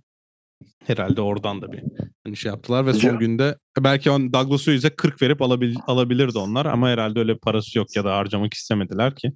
Herhalde 0.88 1.22
oradan 1.22 1.62
da 1.62 1.72
bir 1.72 1.84
hani 2.26 2.38
şey 2.38 2.50
yaptılar 2.52 2.86
ve 2.86 2.94
son 2.94 3.20
günde 3.20 3.58
belki 3.80 4.12
on 4.12 4.34
Douglas 4.34 4.68
Luiz'e 4.68 4.90
40 4.90 5.22
verip 5.22 5.42
alabil, 5.42 5.76
alabilirdi 5.88 6.38
onlar 6.38 6.66
ama 6.66 6.90
herhalde 6.90 7.20
öyle 7.20 7.38
parası 7.38 7.78
yok 7.78 7.88
ya 7.96 8.04
da 8.06 8.16
harcamak 8.18 8.54
istemediler 8.54 9.16
ki. 9.16 9.32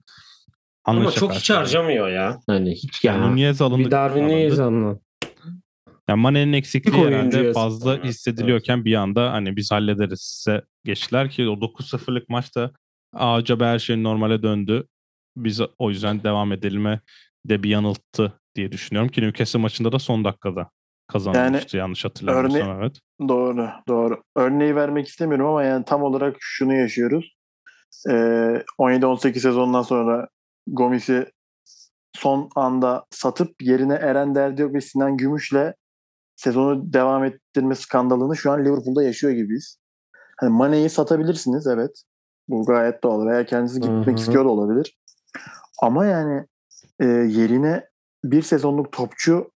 Ama 0.85 1.11
çok 1.11 1.33
hiç 1.33 1.49
harcamıyor 1.49 2.09
ya. 2.09 2.39
Hani 2.47 2.71
hiç 2.71 3.03
Yani 3.03 3.21
yani. 3.23 3.31
Nunez 3.31 3.61
alındı. 3.61 3.85
Bir 3.85 3.91
Darwin 3.91 4.23
Nunez 4.23 4.59
alındı. 4.59 4.99
Yani 6.09 6.21
Mane'nin 6.21 6.53
eksikliği 6.53 7.03
Bir 7.03 7.11
herhalde 7.11 7.53
fazla 7.53 7.91
var. 7.91 8.03
hissediliyorken 8.03 8.85
bir 8.85 8.95
anda 8.95 9.31
hani 9.31 9.55
biz 9.55 9.71
hallederiz 9.71 10.21
size 10.21 10.61
geçtiler 10.85 11.29
ki 11.29 11.47
o 11.49 11.53
9-0'lık 11.53 12.29
maçta 12.29 12.71
"Aa, 13.13 13.35
acaba 13.35 13.65
her 13.67 13.79
şey 13.79 14.03
normale 14.03 14.43
döndü. 14.43 14.87
Biz 15.37 15.61
o 15.79 15.89
yüzden 15.89 16.23
devam 16.23 16.51
edelim'e 16.51 16.99
de 17.45 17.63
bir 17.63 17.69
yanılttı 17.69 18.33
diye 18.55 18.71
düşünüyorum 18.71 19.11
ki 19.11 19.21
Newcastle 19.21 19.59
maçında 19.59 19.91
da 19.91 19.99
son 19.99 20.23
dakikada 20.23 20.69
kazanılmıştı 21.07 21.77
yanlış 21.77 22.05
hatırlamıyorsam 22.05 22.81
evet. 22.81 22.99
Doğru, 23.27 23.69
doğru. 23.87 24.23
Örneği 24.35 24.75
vermek 24.75 25.07
istemiyorum 25.07 25.45
ama 25.45 25.63
yani 25.63 25.85
tam 25.85 26.03
olarak 26.03 26.35
şunu 26.39 26.73
yaşıyoruz. 26.73 27.35
Ee, 28.09 28.63
17-18 28.79 29.39
sezondan 29.39 29.81
sonra 29.81 30.27
Gomis'i 30.67 31.31
son 32.13 32.49
anda 32.55 33.05
satıp 33.09 33.61
yerine 33.61 33.93
Eren 33.93 34.35
Derdiyok 34.35 34.73
ve 34.73 34.81
Sinan 34.81 35.17
Gümüş'le 35.17 35.73
sezonu 36.35 36.93
devam 36.93 37.23
ettirme 37.23 37.75
skandalını 37.75 38.37
şu 38.37 38.51
an 38.51 38.65
Liverpool'da 38.65 39.03
yaşıyor 39.03 39.33
gibiyiz. 39.33 39.77
Hani 40.39 40.49
Mane'yi 40.49 40.89
satabilirsiniz 40.89 41.67
evet. 41.67 42.03
Bu 42.47 42.65
gayet 42.65 43.03
doğal. 43.03 43.27
Veya 43.27 43.45
kendisi 43.45 43.79
gitmek 43.79 44.07
Hı 44.07 44.11
hı. 44.11 44.15
istiyor 44.15 44.45
da 44.45 44.49
olabilir. 44.49 44.97
Ama 45.81 46.05
yani 46.05 46.45
e, 46.99 47.05
yerine 47.05 47.89
bir 48.23 48.41
sezonluk 48.41 48.91
topçu 48.91 49.51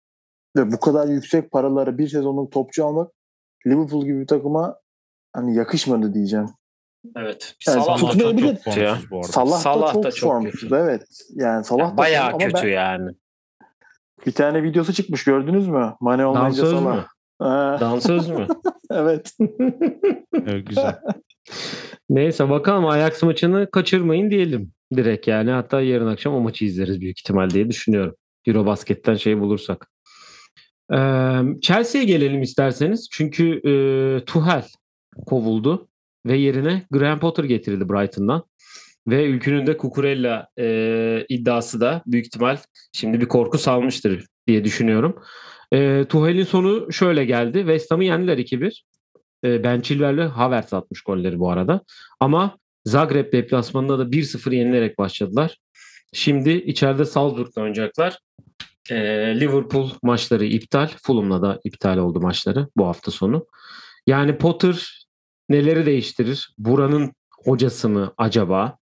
ve 0.57 0.73
bu 0.73 0.81
kadar 0.81 1.09
yüksek 1.09 1.51
paraları 1.51 1.99
bir 1.99 2.09
sezonluk 2.09 2.53
topçu 2.53 2.85
almak 2.85 3.11
Liverpool 3.67 4.05
gibi 4.05 4.21
bir 4.21 4.27
takıma 4.27 4.77
hani 5.33 5.57
yakışmadı 5.57 6.15
diyeceğim. 6.15 6.47
Evet. 7.17 7.55
Yani 7.67 7.83
Salah 7.85 7.97
tutma- 7.99 7.99
Salah 7.99 8.11
da 8.11 8.13
tutmayabilir. 8.13 8.55
çok 8.57 8.75
formsuz 8.75 9.11
bu 9.11 9.17
arada. 9.17 9.27
Salah, 9.29 9.59
Salah 9.59 9.95
da 9.95 10.03
da 10.03 10.11
çok, 10.11 10.17
çok 10.17 10.31
formsuz. 10.33 10.61
kötü. 10.61 10.75
Evet. 10.75 11.03
Yani 11.35 11.65
Salah 11.65 11.93
da 11.93 11.97
bayağı 11.97 12.29
ama 12.29 12.39
kötü 12.39 12.55
ben- 12.63 12.69
yani. 12.69 13.11
bir 14.27 14.33
tane 14.33 14.63
videosu 14.63 14.93
çıkmış 14.93 15.25
gördünüz 15.25 15.69
mü? 15.69 15.95
Mane 16.01 16.27
olmayınca 16.27 16.63
Dansöz 16.63 16.79
Salah. 16.81 16.97
mü? 16.97 17.05
Ha, 17.39 17.77
Dansöz 17.81 18.29
mü? 18.29 18.47
evet. 18.91 19.33
Evet, 20.47 20.67
güzel. 20.69 21.01
Neyse 22.11 22.51
bakalım 22.51 22.87
Ajax 22.87 23.23
maçını 23.23 23.71
kaçırmayın 23.71 24.31
diyelim 24.31 24.73
direkt 24.97 25.29
yani. 25.29 25.51
Hatta 25.51 25.81
yarın 25.81 26.07
akşam 26.07 26.35
o 26.35 26.41
maçı 26.41 26.65
izleriz 26.65 27.01
büyük 27.01 27.19
ihtimal 27.21 27.51
diye 27.51 27.69
düşünüyorum. 27.69 28.15
Eurobasketten 28.47 29.15
şey 29.15 29.41
bulursak. 29.41 29.91
Ee, 30.93 31.61
Chelsea'ye 31.63 32.05
gelelim 32.05 32.43
isterseniz. 32.43 33.09
Çünkü 33.13 33.61
e, 33.65 34.25
Tuchel 34.25 34.65
kovuldu 35.27 35.89
ve 36.27 36.37
yerine 36.37 36.87
Graham 36.91 37.21
Potter 37.21 37.45
getirildi 37.45 37.89
Brighton'dan. 37.89 38.45
Ve 39.09 39.25
ülkünün 39.25 39.67
de 39.67 39.79
Cucurella 39.79 40.49
e, 40.59 41.27
iddiası 41.29 41.81
da 41.81 42.03
büyük 42.07 42.27
ihtimal 42.27 42.59
şimdi 42.93 43.21
bir 43.21 43.27
korku 43.29 43.59
salmıştır 43.59 44.27
diye 44.47 44.65
düşünüyorum. 44.65 45.23
E, 45.73 46.05
Tuchel'in 46.09 46.45
sonu 46.45 46.93
şöyle 46.93 47.25
geldi. 47.25 47.59
West 47.59 47.91
Ham'ı 47.91 48.05
yendiler 48.05 48.39
2-1. 48.39 48.83
E, 49.45 49.65
ben 49.65 49.81
Chilwell'le 49.81 50.29
Havertz 50.29 50.73
atmış 50.73 51.03
golleri 51.03 51.39
bu 51.39 51.51
arada. 51.51 51.81
Ama 52.21 52.59
Zagreb 52.85 53.33
deplasmanında 53.33 53.99
da 53.99 54.03
1-0 54.03 54.55
yenilerek 54.55 54.99
başladılar. 54.99 55.59
Şimdi 56.13 56.51
içeride 56.51 57.05
Salzburg'la 57.05 57.63
oynayacaklar. 57.63 58.19
E, 58.91 58.97
Liverpool 59.41 59.91
maçları 60.03 60.45
iptal. 60.45 60.89
Fulham'la 61.03 61.43
da 61.43 61.61
iptal 61.65 61.99
oldu 61.99 62.21
maçları 62.21 62.69
bu 62.77 62.87
hafta 62.87 63.11
sonu. 63.11 63.47
Yani 64.07 64.39
Potter 64.39 65.07
neleri 65.49 65.87
değiştirir? 65.87 66.55
Buranın 66.59 67.13
hocası 67.45 67.89
mı 67.89 68.15
acaba? 68.19 68.79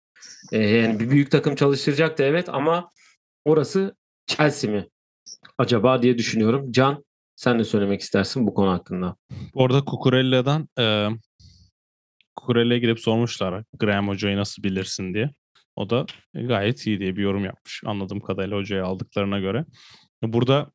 E, 0.52 0.58
yani 0.58 1.00
bir 1.00 1.10
büyük 1.10 1.30
takım 1.30 1.54
çalıştıracaktı 1.54 2.22
evet 2.22 2.48
ama 2.48 2.90
orası 3.44 3.96
Chelsea 4.26 4.70
mi 4.70 4.88
acaba 5.58 6.02
diye 6.02 6.18
düşünüyorum. 6.18 6.72
Can 6.72 7.04
sen 7.36 7.58
ne 7.58 7.64
söylemek 7.64 8.00
istersin 8.00 8.46
bu 8.46 8.54
konu 8.54 8.70
hakkında? 8.70 9.16
Bu 9.54 9.64
arada 9.64 9.82
Cucurella'dan 9.90 10.68
e, 10.78 11.08
Cucurella'ya 12.40 12.78
gidip 12.78 13.00
sormuşlar 13.00 13.64
Graham 13.78 14.08
Hoca'yı 14.08 14.36
nasıl 14.36 14.62
bilirsin 14.62 15.14
diye. 15.14 15.30
O 15.78 15.90
da 15.90 16.06
gayet 16.34 16.86
iyi 16.86 17.00
diye 17.00 17.16
bir 17.16 17.22
yorum 17.22 17.44
yapmış. 17.44 17.82
Anladığım 17.86 18.20
kadarıyla 18.20 18.56
hocayı 18.56 18.84
aldıklarına 18.84 19.38
göre. 19.38 19.64
Burada 20.22 20.70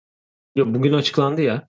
Ya 0.55 0.73
bugün 0.73 0.93
açıklandı 0.93 1.41
ya. 1.41 1.67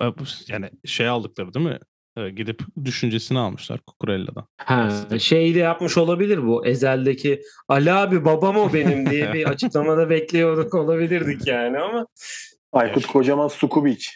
e, 0.00 0.04
yani 0.48 0.70
şey 0.84 1.08
aldıkları 1.08 1.54
değil 1.54 1.66
mi? 1.66 1.78
E, 2.16 2.30
gidip 2.30 2.62
düşüncesini 2.84 3.38
almışlar 3.38 3.80
Cucurella'dan. 3.90 4.46
Ha, 4.56 4.90
şey 5.18 5.54
de 5.54 5.58
yapmış 5.58 5.96
olabilir 5.96 6.46
bu. 6.46 6.66
Ezel'deki 6.66 7.42
Ali 7.68 7.92
abi 7.92 8.24
babam 8.24 8.56
o 8.56 8.72
benim 8.72 9.10
diye 9.10 9.32
bir 9.32 9.46
açıklamada 9.48 10.10
bekliyorduk 10.10 10.74
olabilirdik 10.74 11.46
yani 11.46 11.78
ama 11.78 12.06
Aykut 12.72 13.06
Kocaman 13.06 13.48
Sukubic. 13.48 14.08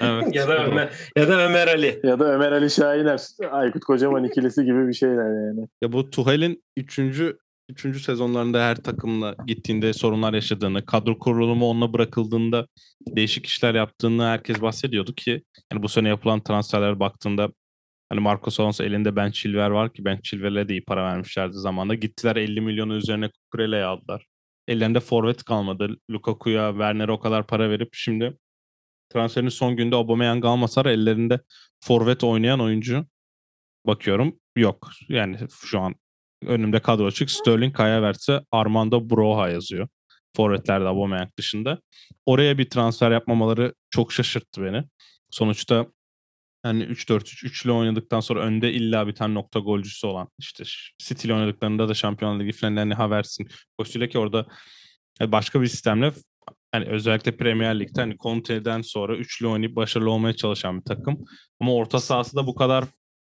Evet. 0.00 0.34
ya 0.34 0.48
da 0.48 0.66
Ömer 0.66 0.90
ya 1.16 1.28
da 1.28 1.44
Ömer 1.44 1.68
Ali. 1.68 2.00
Ya 2.04 2.18
da 2.18 2.24
Ömer 2.24 2.52
Ali 2.52 2.70
Şahiner. 2.70 3.20
Aykut 3.50 3.84
Kocaman 3.84 4.24
ikilisi 4.24 4.64
gibi 4.64 4.88
bir 4.88 4.92
şeyler 4.92 5.46
yani. 5.46 5.68
Ya 5.82 5.92
bu 5.92 6.10
Tuchel'in 6.10 6.62
3. 6.76 6.98
Üçüncü 7.70 8.00
sezonlarında 8.00 8.62
her 8.62 8.76
takımla 8.76 9.36
gittiğinde 9.46 9.92
sorunlar 9.92 10.34
yaşadığını, 10.34 10.86
kadro 10.86 11.18
kurulumu 11.18 11.66
onunla 11.66 11.92
bırakıldığında 11.92 12.66
değişik 13.06 13.46
işler 13.46 13.74
yaptığını 13.74 14.24
herkes 14.24 14.62
bahsediyordu 14.62 15.14
ki 15.14 15.42
yani 15.72 15.82
bu 15.82 15.88
sene 15.88 16.08
yapılan 16.08 16.42
transferlere 16.42 17.00
baktığında 17.00 17.48
hani 18.10 18.20
Marcos 18.20 18.60
Alonso 18.60 18.84
elinde 18.84 19.16
Ben 19.16 19.30
Chilwell 19.30 19.70
var 19.70 19.92
ki 19.92 20.04
Ben 20.04 20.20
Chilwell'e 20.22 20.68
de 20.68 20.72
iyi 20.72 20.84
para 20.84 21.04
vermişlerdi 21.04 21.56
zamanında. 21.56 21.94
Gittiler 21.94 22.36
50 22.36 22.60
milyonu 22.60 22.94
üzerine 22.94 23.28
Kukurele'yi 23.28 23.84
aldılar. 23.84 24.26
Ellerinde 24.68 25.00
forvet 25.00 25.44
kalmadı. 25.44 25.96
Lukaku'ya, 26.10 26.70
Werner'e 26.70 27.12
o 27.12 27.20
kadar 27.20 27.46
para 27.46 27.70
verip 27.70 27.88
şimdi 27.92 28.38
transferin 29.12 29.48
son 29.48 29.76
günde 29.76 29.96
Aubameyang 29.96 30.44
almasalar 30.44 30.86
ellerinde 30.86 31.40
forvet 31.80 32.24
oynayan 32.24 32.60
oyuncu 32.60 33.06
bakıyorum 33.86 34.40
yok. 34.56 34.90
Yani 35.08 35.38
şu 35.64 35.80
an 35.80 35.94
önümde 36.46 36.82
kadro 36.82 37.06
açık. 37.06 37.30
Sterling, 37.30 37.76
Kaya 37.76 38.02
verse 38.02 38.40
Armando 38.52 39.10
Broha 39.10 39.48
yazıyor. 39.48 39.88
Forvetlerde 40.36 40.88
Aubameyang 40.88 41.30
dışında. 41.38 41.80
Oraya 42.26 42.58
bir 42.58 42.70
transfer 42.70 43.10
yapmamaları 43.10 43.74
çok 43.90 44.12
şaşırttı 44.12 44.62
beni. 44.64 44.84
Sonuçta 45.30 45.86
hani 46.62 46.82
3-4-3 46.82 47.46
üçlü 47.46 47.72
oynadıktan 47.72 48.20
sonra 48.20 48.40
önde 48.40 48.72
illa 48.72 49.06
bir 49.06 49.12
tane 49.12 49.34
nokta 49.34 49.58
golcüsü 49.58 50.06
olan 50.06 50.28
işte 50.38 50.64
City'yle 50.98 51.34
oynadıklarında 51.34 51.88
da 51.88 51.94
Şampiyonlar 51.94 52.40
Ligi 52.40 52.52
finallerine 52.52 52.94
Havertz'in 52.94 53.48
koşuyla 53.78 54.08
ki 54.08 54.18
orada 54.18 54.46
başka 55.20 55.62
bir 55.62 55.66
sistemle 55.66 56.12
hani 56.72 56.84
özellikle 56.84 57.36
Premier 57.36 57.80
Lig'de 57.80 58.00
hani 58.00 58.16
Conte'den 58.18 58.82
sonra 58.82 59.16
üçlü 59.16 59.46
oynayıp 59.46 59.76
başarılı 59.76 60.10
olmaya 60.10 60.32
çalışan 60.36 60.78
bir 60.80 60.84
takım. 60.84 61.24
Ama 61.60 61.74
orta 61.74 62.00
sahası 62.00 62.36
da 62.36 62.46
bu 62.46 62.54
kadar 62.54 62.84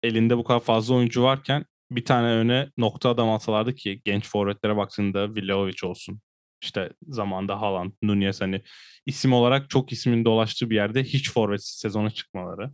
elinde 0.04 0.38
bu 0.38 0.44
kadar 0.44 0.60
fazla 0.60 0.96
oyuncu 0.96 1.24
varken 1.24 1.66
bir 1.92 2.06
tane 2.06 2.28
öne 2.28 2.70
nokta 2.78 3.10
adam 3.10 3.30
alsalardı 3.30 3.76
ki 3.76 4.02
genç 4.06 4.30
forvetlere 4.30 4.78
baktığında 4.78 5.36
Vlahovic 5.36 5.88
olsun. 5.88 6.22
İşte 6.64 6.92
zamanda 7.08 7.62
Haaland, 7.62 7.92
Nunez 8.04 8.42
hani 8.42 8.62
isim 9.06 9.34
olarak 9.34 9.70
çok 9.70 9.92
ismin 9.92 10.26
dolaştığı 10.26 10.70
bir 10.70 10.76
yerde 10.76 11.04
hiç 11.04 11.32
forvetsiz 11.32 11.80
sezona 11.80 12.10
çıkmaları. 12.10 12.72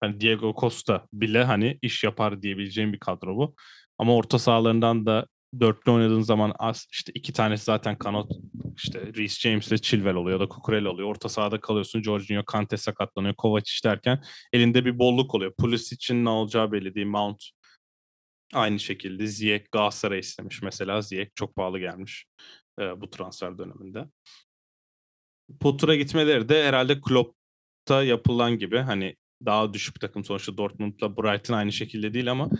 hani 0.00 0.20
Diego 0.20 0.54
Costa 0.60 1.06
bile 1.12 1.44
hani 1.44 1.78
iş 1.82 2.04
yapar 2.04 2.42
diyebileceğim 2.42 2.92
bir 2.92 2.98
kadro 2.98 3.36
bu. 3.36 3.54
Ama 3.98 4.16
orta 4.16 4.38
sahalarından 4.38 5.06
da 5.06 5.26
dörtlü 5.60 5.92
oynadığın 5.92 6.20
zaman 6.20 6.54
az 6.58 6.86
işte 6.92 7.12
iki 7.14 7.32
tanesi 7.32 7.64
zaten 7.64 7.98
kanat 7.98 8.30
işte 8.76 9.00
Reece 9.00 9.48
James 9.48 9.68
ile 9.68 9.78
Chilwell 9.78 10.14
oluyor 10.14 10.40
ya 10.40 10.46
da 10.46 10.48
Kukurela 10.48 10.90
oluyor. 10.90 11.08
Orta 11.08 11.28
sahada 11.28 11.60
kalıyorsun. 11.60 12.02
Jorginho, 12.02 12.44
Kante 12.44 12.76
sakatlanıyor. 12.76 13.34
Kovacic 13.34 13.88
derken 13.88 14.24
elinde 14.52 14.84
bir 14.84 14.98
bolluk 14.98 15.34
oluyor. 15.34 15.54
Pulisic'in 15.58 16.24
ne 16.24 16.28
olacağı 16.28 16.72
belli 16.72 16.94
değil. 16.94 17.06
Mount 17.06 17.44
aynı 18.52 18.80
şekilde. 18.80 19.26
Ziyech 19.26 19.64
Galatasaray 19.72 20.18
istemiş 20.18 20.62
mesela. 20.62 21.02
Ziyech 21.02 21.30
çok 21.34 21.56
pahalı 21.56 21.78
gelmiş 21.78 22.26
e, 22.80 23.00
bu 23.00 23.10
transfer 23.10 23.58
döneminde. 23.58 24.04
Potter'a 25.60 25.96
gitmeleri 25.96 26.48
de 26.48 26.64
herhalde 26.64 27.00
Klopp'ta 27.00 28.02
yapılan 28.02 28.58
gibi 28.58 28.78
hani 28.78 29.16
daha 29.44 29.74
düşük 29.74 29.94
bir 29.94 30.00
takım 30.00 30.24
sonuçta 30.24 30.56
Dortmund'la 30.56 31.16
Brighton 31.16 31.54
aynı 31.54 31.72
şekilde 31.72 32.14
değil 32.14 32.30
ama 32.30 32.50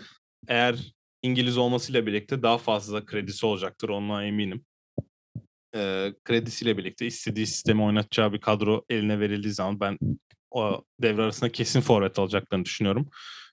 eğer 0.48 0.95
İngiliz 1.26 1.56
olmasıyla 1.56 2.06
birlikte 2.06 2.42
daha 2.42 2.58
fazla 2.58 3.06
kredisi 3.06 3.46
olacaktır 3.46 3.88
ondan 3.88 4.24
eminim. 4.24 4.64
Ee, 5.74 6.14
kredisiyle 6.24 6.78
birlikte 6.78 7.06
istediği 7.06 7.46
sistemi 7.46 7.82
oynatacağı 7.82 8.32
bir 8.32 8.40
kadro 8.40 8.84
eline 8.90 9.20
verildiği 9.20 9.52
zaman 9.52 9.80
ben 9.80 9.98
o 10.50 10.84
devre 11.02 11.22
arasında 11.22 11.52
kesin 11.52 11.80
forvet 11.80 12.18
alacaklarını 12.18 12.64
düşünüyorum. 12.64 13.08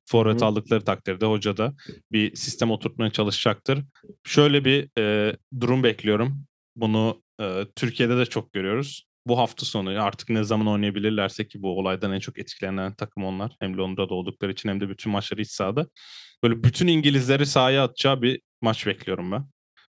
Forvet 0.06 0.42
Hı. 0.42 0.46
aldıkları 0.46 0.84
takdirde 0.84 1.26
hoca 1.26 1.58
da 1.58 1.74
bir 2.12 2.36
sistem 2.36 2.72
oturtmaya 2.72 3.12
çalışacaktır. 3.12 3.80
Şöyle 4.24 4.66
bir 4.66 4.90
e, 5.00 5.36
durum 5.60 5.84
bekliyorum. 5.84 6.46
Bunu 6.76 7.22
e, 7.42 7.66
Türkiye'de 7.76 8.18
de 8.18 8.26
çok 8.26 8.54
görüyoruz. 8.54 9.08
Bu 9.28 9.38
hafta 9.38 9.66
sonu 9.66 10.04
artık 10.04 10.30
ne 10.30 10.44
zaman 10.44 10.68
oynayabilirlerse 10.68 11.48
ki 11.48 11.62
bu 11.62 11.80
olaydan 11.80 12.12
en 12.14 12.20
çok 12.20 12.40
etkilenen 12.40 12.94
takım 12.94 13.24
onlar. 13.24 13.56
Hem 13.60 13.78
Londra'da 13.78 14.14
oldukları 14.14 14.52
için 14.52 14.70
hem 14.70 14.82
de 14.82 14.90
bütün 14.90 15.12
maçları 15.12 15.42
iç 15.42 15.52
sahada. 15.52 15.88
Böyle 16.44 16.64
bütün 16.64 16.88
İngilizleri 16.88 17.46
sahaya 17.46 17.84
atacağı 17.84 18.22
bir 18.22 18.42
maç 18.62 18.88
bekliyorum 18.88 19.32
ben. 19.32 19.46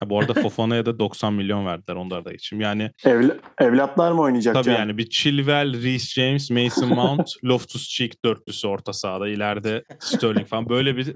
Ha, 0.01 0.11
bu 0.11 0.19
arada 0.21 0.35
Fofana'ya 0.43 0.87
da 0.87 0.99
90 0.99 1.35
milyon 1.35 1.67
verdiler 1.67 1.97
onlar 1.97 2.25
da 2.25 2.33
için. 2.33 2.61
Yani 2.61 2.91
Evla- 3.05 3.39
evlatlar 3.61 4.13
mı 4.13 4.21
oynayacak? 4.21 4.55
tabii 4.55 4.65
Can? 4.65 4.75
yani 4.79 4.99
bir 4.99 5.11
Chilwell, 5.11 5.83
Reece 5.83 6.05
James, 6.23 6.51
Mason 6.51 6.89
Mount, 6.89 7.29
Loftus-Cheek 7.45 8.25
dörtlüsü 8.25 8.67
orta 8.69 8.93
sahada. 8.93 9.29
ileride 9.29 9.85
Sterling 10.01 10.47
falan. 10.49 10.69
Böyle 10.69 10.97
bir 10.97 11.15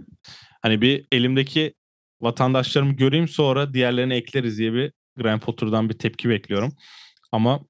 hani 0.62 0.80
bir 0.80 1.06
elimdeki 1.12 1.74
vatandaşlarımı 2.20 2.92
göreyim 2.92 3.28
sonra 3.28 3.74
diğerlerini 3.74 4.14
ekleriz 4.14 4.58
diye 4.58 4.72
bir 4.72 4.92
Graham 5.16 5.40
Potter'dan 5.40 5.88
bir 5.88 5.94
tepki 5.98 6.28
bekliyorum. 6.28 6.72
Ama 7.32 7.60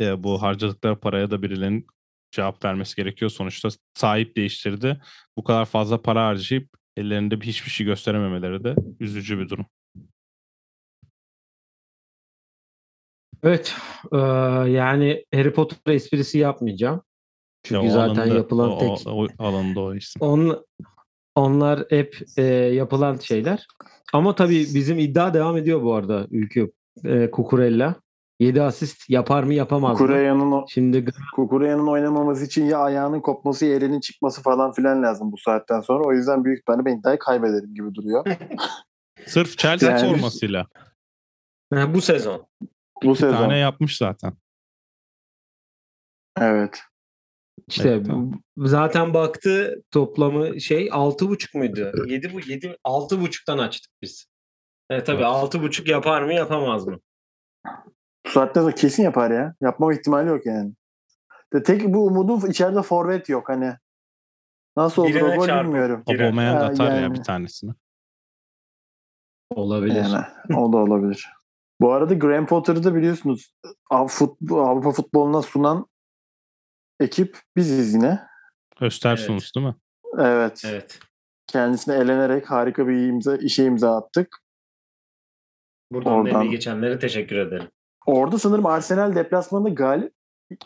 e, 0.00 0.22
bu 0.22 0.42
harcadıkları 0.42 0.96
paraya 0.96 1.30
da 1.30 1.42
birilerinin 1.42 1.86
cevap 2.30 2.64
vermesi 2.64 2.96
gerekiyor. 2.96 3.30
Sonuçta 3.30 3.68
sahip 3.94 4.36
değiştirdi. 4.36 5.00
Bu 5.36 5.44
kadar 5.44 5.64
fazla 5.64 6.02
para 6.02 6.26
harcayıp 6.26 6.68
ellerinde 6.96 7.40
bir 7.40 7.46
hiçbir 7.46 7.70
şey 7.70 7.86
gösterememeleri 7.86 8.64
de 8.64 8.74
üzücü 9.00 9.38
bir 9.38 9.48
durum. 9.48 9.66
Evet. 13.42 13.74
eee, 14.12 14.18
yani 14.72 15.24
Harry 15.34 15.52
Potter 15.52 15.92
esprisi 15.94 16.38
yapmayacağım. 16.38 17.02
Çünkü 17.62 17.86
Ya 17.86 17.90
zaten 17.92 18.14
alanda- 18.22 18.34
yapılan 18.34 18.70
o, 18.70 18.78
tek 18.78 19.06
o, 19.06 19.10
o 19.24 19.26
alanda 19.38 19.80
o 19.80 19.94
isim. 19.94 20.22
On, 20.22 20.64
onlar 21.34 21.84
hep 21.90 22.18
e, 22.36 22.42
yapılan 22.52 23.16
şeyler. 23.16 23.66
Ama 24.12 24.34
tabii 24.34 24.58
bizim 24.74 24.98
iddia 24.98 25.34
devam 25.34 25.56
ediyor 25.56 25.82
bu 25.82 25.94
arada 25.94 26.26
Ülkü. 26.30 26.72
E, 27.04 27.30
Kukurella. 27.30 27.94
7 28.40 28.62
asist 28.62 29.10
yapar 29.10 29.42
mı 29.42 29.54
yapamaz 29.54 29.92
mı? 29.92 29.98
Kukureya'nın 30.06 30.52
o- 30.52 30.66
Şimdi 30.68 31.04
Kukureya'nın 31.34 31.86
oynamaması 31.86 32.44
için 32.44 32.64
ya 32.64 32.78
ayağının 32.78 33.20
kopması 33.20 33.66
ya 33.66 33.76
elinin 33.76 34.00
çıkması 34.00 34.42
falan 34.42 34.72
filan 34.72 35.02
lazım 35.02 35.32
bu 35.32 35.36
saatten 35.38 35.80
sonra. 35.80 36.04
O 36.04 36.12
yüzden 36.12 36.44
büyük 36.44 36.58
ihtimalle 36.60 36.84
ben 36.84 36.98
iddiayı 36.98 37.18
kaybederim 37.18 37.74
gibi 37.74 37.94
duruyor. 37.94 38.24
Sırf 39.26 39.58
Chelsea 39.58 39.90
Yani- 39.90 40.00
formasıyla. 40.14 40.66
Ha, 41.74 41.94
bu 41.94 42.00
sezon. 42.00 42.46
bu 43.04 43.10
Bir 43.10 43.14
sezon. 43.14 43.36
tane 43.36 43.58
yapmış 43.58 43.96
zaten. 43.96 44.32
Evet. 46.40 46.80
İşte 47.68 47.88
Evet, 47.88 48.06
tamam. 48.06 48.32
zaten 48.56 49.14
baktı 49.14 49.82
toplamı 49.90 50.60
şey 50.60 50.88
6.5 50.92 51.54
muydu? 51.54 51.92
7 52.06 52.32
bu 52.34 52.40
7 52.40 52.76
6.5'tan 52.84 53.58
açtık 53.58 53.92
biz. 54.02 54.26
Evet 54.90 55.06
tabii 55.06 55.16
Evet. 55.22 55.26
6.5 55.26 55.90
yapar 55.90 56.22
mı 56.22 56.34
yapamaz 56.34 56.86
mı? 56.86 56.98
Bu 58.28 58.32
saatten 58.32 58.60
sonra 58.60 58.74
kesin 58.74 59.02
yapar 59.02 59.30
ya. 59.30 59.54
Yapmama 59.60 59.94
ihtimali 59.94 60.28
yok 60.28 60.46
yani. 60.46 60.72
De 61.52 61.62
tek 61.62 61.84
bu 61.84 62.06
umudum 62.06 62.50
içeride 62.50 62.82
forvet 62.82 63.28
yok 63.28 63.48
hani. 63.48 63.76
Nasıl 64.76 65.02
olur 65.02 65.14
o 65.14 65.36
gol 65.36 65.64
bilmiyorum. 65.64 66.02
Ha, 66.58 66.64
atar 66.64 66.90
ya 66.90 67.00
yani. 67.00 67.14
bir 67.14 67.22
tanesini. 67.22 67.72
Olabilir. 69.50 69.94
Yani 69.94 70.24
o 70.56 70.72
da 70.72 70.76
olabilir. 70.76 71.28
Bu 71.80 71.92
arada 71.92 72.14
Graham 72.14 72.46
Potter'ı 72.46 72.84
da 72.84 72.94
biliyorsunuz 72.94 73.54
Avrupa 73.90 74.90
futboluna 74.92 75.42
sunan 75.42 75.86
ekip 77.00 77.38
biziz 77.56 77.94
yine. 77.94 78.20
Östersund 78.80 79.40
değil 79.56 79.66
mi? 79.66 79.74
Evet. 80.18 80.62
Evet. 80.64 80.98
Kendisine 81.46 81.94
elenerek 81.94 82.50
harika 82.50 82.88
bir 82.88 83.08
imza, 83.08 83.36
işe 83.36 83.64
imza 83.64 83.96
attık. 83.96 84.36
Buradan 85.92 86.12
Oradan- 86.12 86.34
emeği 86.34 86.50
geçenlere 86.50 86.98
teşekkür 86.98 87.36
ederim. 87.36 87.68
Orada 88.08 88.38
sanırım 88.38 88.66
Arsenal 88.66 89.14
deplasmanında 89.14 89.68
galip 89.68 90.12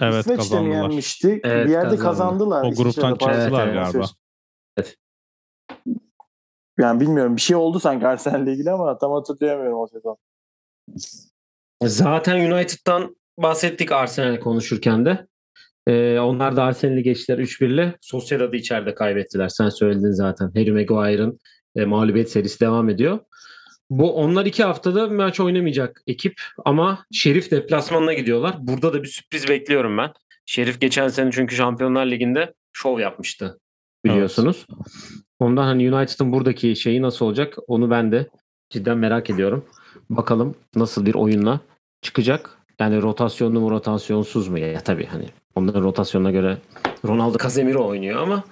Evet 0.01 0.27
İsveç'te 0.27 0.61
mi 0.61 0.75
yenmişti? 0.75 1.41
Evet, 1.45 1.67
bir 1.67 1.73
yerde 1.73 1.89
kazandı. 1.89 2.03
kazandılar. 2.03 2.65
O 2.65 2.71
gruptan 2.71 3.11
çıktılar 3.11 3.39
Evet, 3.39 3.51
galiba. 3.51 4.05
İsveç. 4.79 4.97
Yani 6.79 7.01
bilmiyorum 7.01 7.37
bir 7.37 7.41
şey 7.41 7.57
oldu 7.57 7.81
sanki 7.81 8.07
Arsenal'le 8.07 8.47
ilgili 8.47 8.71
ama 8.71 8.99
tam 8.99 9.13
hatırlayamıyorum 9.13 9.79
o 9.79 9.87
sezon. 9.87 10.17
Zaten 11.83 12.53
United'dan 12.53 13.17
bahsettik 13.39 13.93
Arsenal 13.93 14.41
konuşurken 14.41 15.05
de. 15.07 15.27
Ee, 15.87 16.19
onlar 16.19 16.57
da 16.57 16.63
Arsenal'i 16.63 17.03
geçtiler 17.03 17.39
3-1'le. 17.39 17.95
Sociedad'ı 18.01 18.57
içeride 18.57 18.95
kaybettiler. 18.95 19.49
Sen 19.49 19.69
söyledin 19.69 20.13
zaten. 20.13 20.47
Harry 20.47 20.73
Maguire'ın 20.73 21.39
e, 21.77 21.85
mağlubiyet 21.85 22.31
serisi 22.31 22.61
devam 22.61 22.89
ediyor. 22.89 23.19
Bu 23.93 24.15
onlar 24.15 24.47
iki 24.47 24.65
haftada 24.65 25.07
maç 25.09 25.41
oynamayacak 25.41 26.03
ekip 26.07 26.41
ama 26.65 27.07
Şerif 27.13 27.51
deplasmanına 27.51 28.13
gidiyorlar. 28.13 28.57
Burada 28.61 28.93
da 28.93 29.03
bir 29.03 29.09
sürpriz 29.09 29.49
bekliyorum 29.49 29.99
ben. 29.99 30.13
Şerif 30.47 30.81
geçen 30.81 31.09
sene 31.09 31.31
çünkü 31.33 31.57
Şampiyonlar 31.57 32.07
Ligi'nde 32.07 32.55
şov 32.73 32.99
yapmıştı 32.99 33.61
biliyorsunuz. 34.05 34.67
Ondan 35.39 35.65
hani 35.65 35.95
United'ın 35.95 36.33
buradaki 36.33 36.77
şeyi 36.77 37.03
nasıl 37.03 37.27
olacak 37.27 37.55
onu 37.67 37.91
ben 37.91 38.13
de 38.13 38.29
cidden 38.71 38.99
merak 38.99 39.31
ediyorum. 39.31 39.65
Bakalım 40.11 40.55
nasıl 40.75 41.07
bir 41.07 41.15
oyunla 41.15 41.61
çıkacak. 42.03 42.59
Yani 42.79 43.03
rotasyonlu 43.03 43.61
mu 43.61 43.71
rotasyonsuz 43.71 44.49
mu 44.49 44.59
ya 44.59 44.81
tabii 44.81 45.07
hani 45.07 45.27
onların 45.55 45.83
rotasyonuna 45.83 46.31
göre 46.31 46.59
Ronaldo 47.05 47.39
Casemiro 47.39 47.87
oynuyor 47.87 48.23
ama 48.23 48.45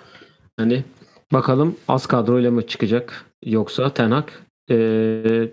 hani 0.56 0.84
bakalım 1.32 1.76
az 1.88 2.06
kadroyla 2.06 2.50
mı 2.50 2.66
çıkacak 2.66 3.26
yoksa 3.42 3.94
Ten 3.94 4.10
Hag 4.10 4.28
eee, 4.70 5.52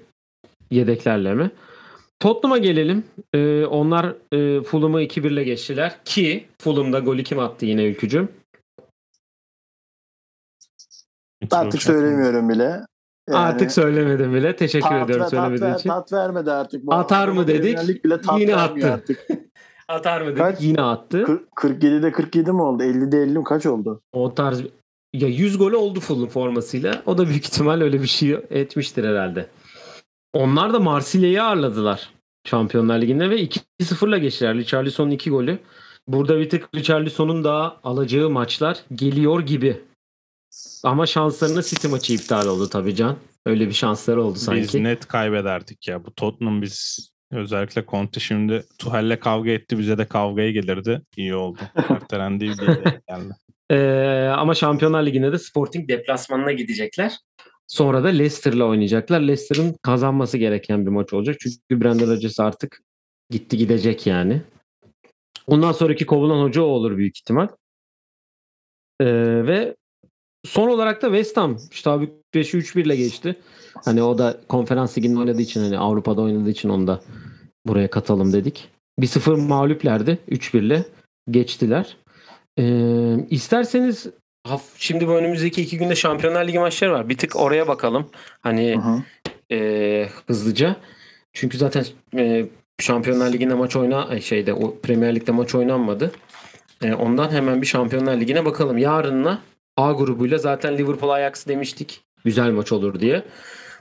yedeklerle 0.72 1.34
mi? 1.34 1.52
Tottenham'a 2.20 2.58
gelelim. 2.58 3.04
Eee, 3.34 3.66
onlar 3.66 4.16
eee 4.32 4.62
Fulham'ı 4.62 5.02
2-1 5.02 5.32
ile 5.32 5.44
geçtiler 5.44 5.98
ki 6.06 6.46
Fulham'da 6.62 7.00
golü 7.00 7.24
kim 7.24 7.40
attı 7.40 7.66
yine 7.66 7.86
ülkücüm? 7.86 8.30
Artık 11.52 11.84
söylemiyorum 11.84 12.50
bile. 12.50 12.64
Yani 13.30 13.38
Artık 13.40 13.72
söylemedim 13.72 14.34
bile. 14.34 14.56
Teşekkür 14.56 14.88
tat, 14.90 15.04
ediyorum 15.06 15.24
ver- 15.24 15.30
tat, 15.30 15.40
söylemediğin 15.40 15.72
ver- 15.72 15.80
için. 15.80 15.90
tat 15.90 16.14
vermedi 16.14 16.52
artık. 16.52 16.86
Bu 16.86 16.94
Atar 16.94 17.28
mı 17.28 17.48
dedik, 17.48 18.04
bile 18.06 18.22
tat 18.22 18.40
yine 18.40 18.56
attı. 18.56 18.92
Artık. 18.94 19.28
Atar 19.88 20.22
mı 20.22 20.28
dedik? 20.28 20.38
Kaç? 20.38 20.62
Yine 20.62 20.82
attı. 20.82 21.24
Kır- 21.26 21.44
47'de 21.56 22.12
47 22.12 22.52
mi 22.52 22.62
oldu? 22.62 22.84
50'de 22.84 23.18
50 23.18 23.38
mi? 23.38 23.44
Kaç 23.44 23.66
oldu? 23.66 24.02
O 24.14 24.34
tarz 24.36 24.62
ya 25.18 25.28
100 25.28 25.58
golü 25.58 25.76
oldu 25.76 26.00
Fulham 26.00 26.28
formasıyla. 26.30 27.02
O 27.06 27.18
da 27.18 27.28
büyük 27.28 27.46
ihtimal 27.46 27.82
öyle 27.82 28.02
bir 28.02 28.08
şey 28.08 28.38
etmiştir 28.50 29.04
herhalde. 29.04 29.48
Onlar 30.34 30.74
da 30.74 30.80
Marsilya'yı 30.80 31.44
ağırladılar 31.44 32.10
Şampiyonlar 32.46 33.02
Ligi'nde 33.02 33.30
ve 33.30 33.44
2-0'la 33.82 34.18
geçtiler. 34.18 34.56
Richarlison'un 34.56 35.12
2 35.12 35.30
golü. 35.30 35.60
Burada 36.08 36.40
bir 36.40 36.50
tık 36.50 36.70
Richarlison'un 36.76 37.44
daha 37.44 37.80
alacağı 37.84 38.30
maçlar 38.30 38.78
geliyor 38.96 39.40
gibi. 39.40 39.82
Ama 40.84 41.06
şanslarına 41.06 41.62
City 41.62 41.88
maçı 41.88 42.14
iptal 42.14 42.48
oldu 42.48 42.70
tabii 42.70 42.96
Can. 42.96 43.16
Öyle 43.46 43.68
bir 43.68 43.74
şansları 43.74 44.24
oldu 44.24 44.36
Biz 44.36 44.42
sanki. 44.42 44.84
net 44.84 45.08
kaybederdik 45.08 45.88
ya. 45.88 46.06
Bu 46.06 46.14
Tottenham 46.14 46.62
biz 46.62 47.10
özellikle 47.32 47.86
Conte 47.88 48.20
şimdi 48.20 48.66
Tuhel'le 48.80 49.20
kavga 49.20 49.52
etti. 49.52 49.78
Bize 49.80 49.98
de 49.98 50.06
kavgaya 50.06 50.52
gelirdi. 50.52 51.02
İyi 51.18 51.36
oldu. 51.36 51.60
Ertelendi 51.90 52.46
geldi. 52.46 53.36
Ee, 53.72 54.32
ama 54.38 54.56
Şampiyonlar 54.56 55.06
Ligi'nde 55.06 55.32
de 55.32 55.38
Sporting 55.38 55.90
deplasmanına 55.90 56.52
gidecekler. 56.52 57.18
Sonra 57.68 58.04
da 58.04 58.08
Leicester'la 58.08 58.66
oynayacaklar. 58.66 59.20
Leicester'ın 59.20 59.76
kazanması 59.82 60.38
gereken 60.38 60.86
bir 60.86 60.92
maç 60.92 61.14
olacak. 61.14 61.36
Çünkü 61.40 61.84
Brendan 61.84 62.08
Rodgers 62.08 62.40
artık 62.40 62.82
gitti 63.30 63.58
gidecek 63.58 64.08
yani. 64.08 64.42
Ondan 65.48 65.72
sonraki 65.72 66.06
kovulan 66.06 66.44
hoca 66.44 66.62
o 66.62 66.66
olur 66.66 66.98
büyük 66.98 67.18
ihtimal. 67.18 67.48
Ee, 69.02 69.06
ve 69.48 69.76
son 70.46 70.70
olarak 70.70 71.02
da 71.02 71.08
West 71.08 71.38
Ham 71.38 71.58
Ştabı 71.72 72.02
Bükreş'i 72.02 72.58
3-1 72.58 72.82
ile 72.82 72.96
geçti. 72.96 73.36
Hani 73.86 74.04
o 74.04 74.18
da 74.18 74.42
konferans 74.50 74.98
liginde 74.98 75.20
oynadığı 75.20 75.42
için 75.42 75.62
hani 75.62 75.78
Avrupa'da 75.78 76.22
oynadığı 76.22 76.50
için 76.50 76.70
onu 76.70 76.88
da 76.88 77.02
buraya 77.66 77.90
katalım 77.90 78.34
dedik. 78.34 78.70
1-0 79.00 79.48
mağluplerdi. 79.48 80.18
3-1 80.30 80.58
ile 80.60 80.86
geçtiler. 81.32 81.98
Ee, 82.60 83.16
isterseniz 83.30 84.08
şimdi 84.78 85.08
bu 85.08 85.12
önümüzdeki 85.12 85.62
iki 85.62 85.78
günde 85.78 85.96
Şampiyonlar 85.96 86.48
Ligi 86.48 86.60
maçları 86.60 86.92
var. 86.92 87.10
Bir 87.10 87.18
tık 87.18 87.36
oraya 87.36 87.68
bakalım. 87.68 88.10
Hani 88.42 88.76
Hı 88.76 88.80
hı. 88.80 89.04
e, 89.56 90.10
hızlıca. 90.28 90.76
Çünkü 91.34 91.58
zaten 91.58 91.86
e, 92.18 92.46
Şampiyonlar 92.80 93.34
Ligi'nde 93.34 93.54
maç 93.54 93.76
oyna 93.76 94.22
şeyde 94.22 94.54
o 94.54 94.80
Premier 94.80 95.16
Lig'de 95.16 95.32
maç 95.32 95.56
oynanmadı. 95.56 96.12
E, 96.84 96.94
ondan 96.94 97.32
hemen 97.32 97.62
bir 97.62 97.68
Şampiyonlar 97.68 98.18
Ligi'ne 98.18 98.46
bakalım. 98.46 98.78
Yarınla 98.78 99.40
A 99.78 99.92
grubuyla 99.92 100.38
zaten 100.38 100.78
Liverpool 100.78 101.10
Ajax 101.10 101.48
demiştik. 101.48 102.02
Güzel 102.26 102.52
maç 102.52 102.72
olur 102.72 103.00
diye. 103.00 103.24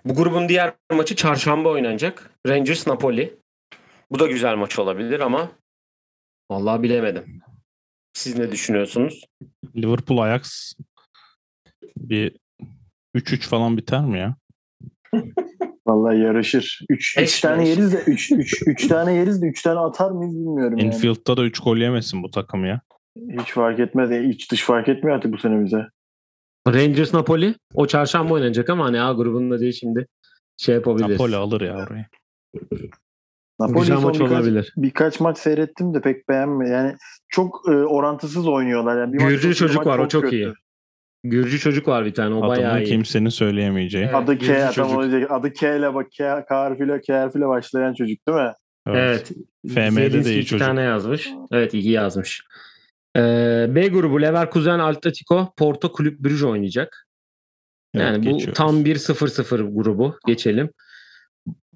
Bu 0.04 0.14
grubun 0.14 0.48
diğer 0.48 0.72
maçı 0.92 1.16
çarşamba 1.16 1.68
oynanacak. 1.68 2.30
Rangers 2.46 2.86
Napoli. 2.86 3.34
Bu 4.10 4.18
da 4.18 4.26
güzel 4.26 4.54
maç 4.54 4.78
olabilir 4.78 5.20
ama 5.20 5.48
vallahi 6.50 6.82
bilemedim. 6.82 7.42
Siz 8.16 8.38
ne 8.38 8.52
düşünüyorsunuz? 8.52 9.24
Liverpool 9.76 10.18
Ajax 10.18 10.72
bir 11.96 12.36
3-3 13.14 13.48
falan 13.48 13.76
biter 13.76 14.04
mi 14.04 14.18
ya? 14.18 14.36
Vallahi 15.86 16.18
yarışır. 16.18 16.80
3 16.88 17.18
Eş 17.18 17.40
tane 17.40 17.68
yeriz 17.68 17.92
de 17.92 18.02
3 18.06 18.32
3 18.32 18.62
3 18.66 18.88
tane 18.88 19.14
yeriz 19.14 19.42
de 19.42 19.46
3 19.46 19.62
tane 19.62 19.78
atar 19.78 20.10
mıyız 20.10 20.34
bilmiyorum 20.34 20.78
yani. 20.78 20.94
Infield'da 20.94 21.36
da 21.36 21.44
3 21.44 21.60
gol 21.60 21.76
yemesin 21.76 22.22
bu 22.22 22.30
takım 22.30 22.64
ya. 22.64 22.80
Hiç 23.40 23.52
fark 23.52 23.80
etmez. 23.80 24.10
Yani 24.10 24.30
iç 24.30 24.50
dış 24.50 24.62
fark 24.62 24.88
etmiyor 24.88 25.16
artık 25.16 25.32
bu 25.32 25.38
sene 25.38 25.64
bize. 25.64 25.86
Rangers 26.68 27.14
Napoli 27.14 27.54
o 27.74 27.86
çarşamba 27.86 28.34
oynanacak 28.34 28.70
ama 28.70 28.84
hani 28.84 29.00
A 29.00 29.12
grubunda 29.12 29.60
diye 29.60 29.72
şimdi 29.72 30.06
şey 30.56 30.74
yapabiliriz. 30.74 31.10
Napoli 31.10 31.36
alır 31.36 31.60
ya 31.60 31.76
orayı. 31.76 32.06
Napoli 33.60 33.78
Güzel 33.80 33.96
maç 33.96 34.14
birkaç, 34.14 34.30
olabilir. 34.32 34.72
birkaç 34.76 35.20
maç 35.20 35.38
seyrettim 35.38 35.94
de 35.94 36.00
pek 36.00 36.28
beğenmedim. 36.28 36.72
Yani 36.72 36.94
çok 37.28 37.62
e, 37.68 37.70
orantısız 37.72 38.46
oynuyorlar. 38.48 39.00
Yani 39.00 39.12
bir 39.12 39.18
maç 39.22 39.28
Gürcü 39.30 39.42
çok 39.42 39.50
bir 39.50 39.54
çocuk 39.56 39.76
maç 39.76 39.86
var 39.86 39.98
o 39.98 40.08
çok 40.08 40.22
kötü. 40.22 40.36
iyi. 40.36 40.52
Gürcü 41.24 41.58
çocuk 41.58 41.88
var 41.88 42.04
bir 42.04 42.14
tane 42.14 42.34
o 42.34 42.48
bayağı 42.48 42.72
Adını 42.72 42.82
iyi. 42.82 42.86
kimsenin 42.86 43.28
söyleyemeyeceği. 43.28 44.04
Evet. 44.04 44.14
Adı 44.14 44.38
K, 44.38 44.72
çocuk. 44.72 44.96
olacak. 44.98 45.30
Adı 45.30 45.52
K 45.52 45.76
ile 45.76 45.94
bak 45.94 46.06
K, 46.18 46.44
K 46.48 46.54
harfiyle, 46.56 47.00
K 47.00 47.18
harfiyle 47.20 47.48
başlayan 47.48 47.94
çocuk 47.94 48.18
değil 48.28 48.38
mi? 48.38 48.52
Evet. 48.88 49.32
FM'de 49.68 49.90
Zielinski 49.90 50.24
de 50.24 50.32
iyi 50.34 50.44
çocuk. 50.46 50.66
tane 50.66 50.82
yazmış. 50.82 51.30
Evet 51.52 51.74
iyi 51.74 51.90
yazmış. 51.90 52.42
Ee, 53.16 53.66
B 53.68 53.88
grubu 53.88 54.22
Leverkusen 54.22 54.78
Atletico 54.78 55.52
Porto 55.56 55.92
Kulüp 55.92 56.18
Brüj 56.20 56.42
oynayacak. 56.42 57.06
Evet, 57.94 58.06
Yani 58.06 58.18
bu 58.18 58.22
geçiyoruz. 58.30 58.58
tam 58.58 58.84
bir 58.84 58.96
0-0 58.96 59.74
grubu. 59.74 60.18
Geçelim. 60.26 60.70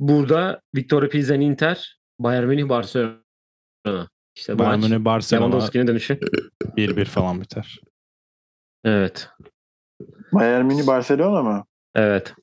Burada 0.01 0.61
Victoria 0.75 1.09
Pilsen 1.09 1.41
Inter, 1.41 1.99
Bayern 2.19 2.47
Münih 2.47 2.69
Barcelona. 2.69 3.19
İşte 4.37 4.59
Bayern 4.59 4.81
maç 4.81 4.91
Münih 4.91 5.05
Barcelona 5.05 5.47
Lewandowski'nin 5.47 5.87
dönüşü. 5.87 6.21
1-1 6.77 7.05
falan 7.05 7.41
biter. 7.41 7.81
Evet. 8.85 9.29
Bayern 10.33 10.67
Münih 10.67 10.87
Barcelona 10.87 11.43
mı? 11.43 11.65
Evet. 11.95 12.35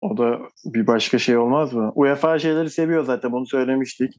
O 0.00 0.16
da 0.16 0.38
bir 0.64 0.86
başka 0.86 1.18
şey 1.18 1.36
olmaz 1.36 1.72
mı? 1.72 1.92
UEFA 1.94 2.38
şeyleri 2.38 2.70
seviyor 2.70 3.04
zaten 3.04 3.32
bunu 3.32 3.46
söylemiştik. 3.46 4.14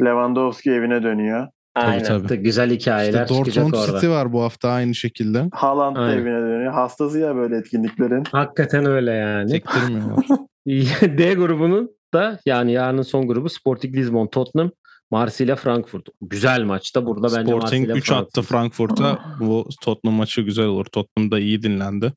Lewandowski 0.00 0.70
evine 0.70 1.02
dönüyor. 1.02 1.48
Aynen. 1.74 2.04
tabii. 2.04 2.36
Güzel 2.36 2.70
hikayeler 2.70 3.22
İşte 3.22 3.34
çıkacak 3.34 3.64
Dortmund 3.64 3.84
orada. 3.84 4.00
City 4.00 4.12
var 4.12 4.32
bu 4.32 4.42
hafta 4.42 4.68
aynı 4.70 4.94
şekilde. 4.94 5.48
Haaland 5.52 5.96
da 5.96 6.12
evine 6.14 6.40
dönüyor. 6.40 6.72
Hastası 6.72 7.18
ya 7.18 7.36
böyle 7.36 7.56
etkinliklerin. 7.56 8.24
Hakikaten 8.32 8.86
öyle 8.86 9.10
yani. 9.12 9.50
Çektirmiyorlar. 9.50 10.26
D 11.18 11.34
grubunun 11.34 11.90
da 12.14 12.38
yani 12.46 12.72
yarının 12.72 13.02
son 13.02 13.26
grubu 13.28 13.48
Sporting 13.48 13.96
Lisbon, 13.96 14.26
Tottenham, 14.26 14.70
Marsilya, 15.10 15.56
Frankfurt. 15.56 16.08
Güzel 16.20 16.62
maçta 16.62 17.06
burada 17.06 17.26
bence 17.26 17.50
Sporting 17.52 17.62
Marsilya, 17.62 17.96
3 17.96 18.12
attı 18.12 18.42
Frankfurt'a. 18.42 19.18
Bu 19.40 19.68
Tottenham 19.82 20.16
maçı 20.18 20.40
güzel 20.40 20.66
olur. 20.66 20.84
Tottenham 20.84 21.30
da 21.30 21.38
iyi 21.38 21.62
dinlendi. 21.62 22.12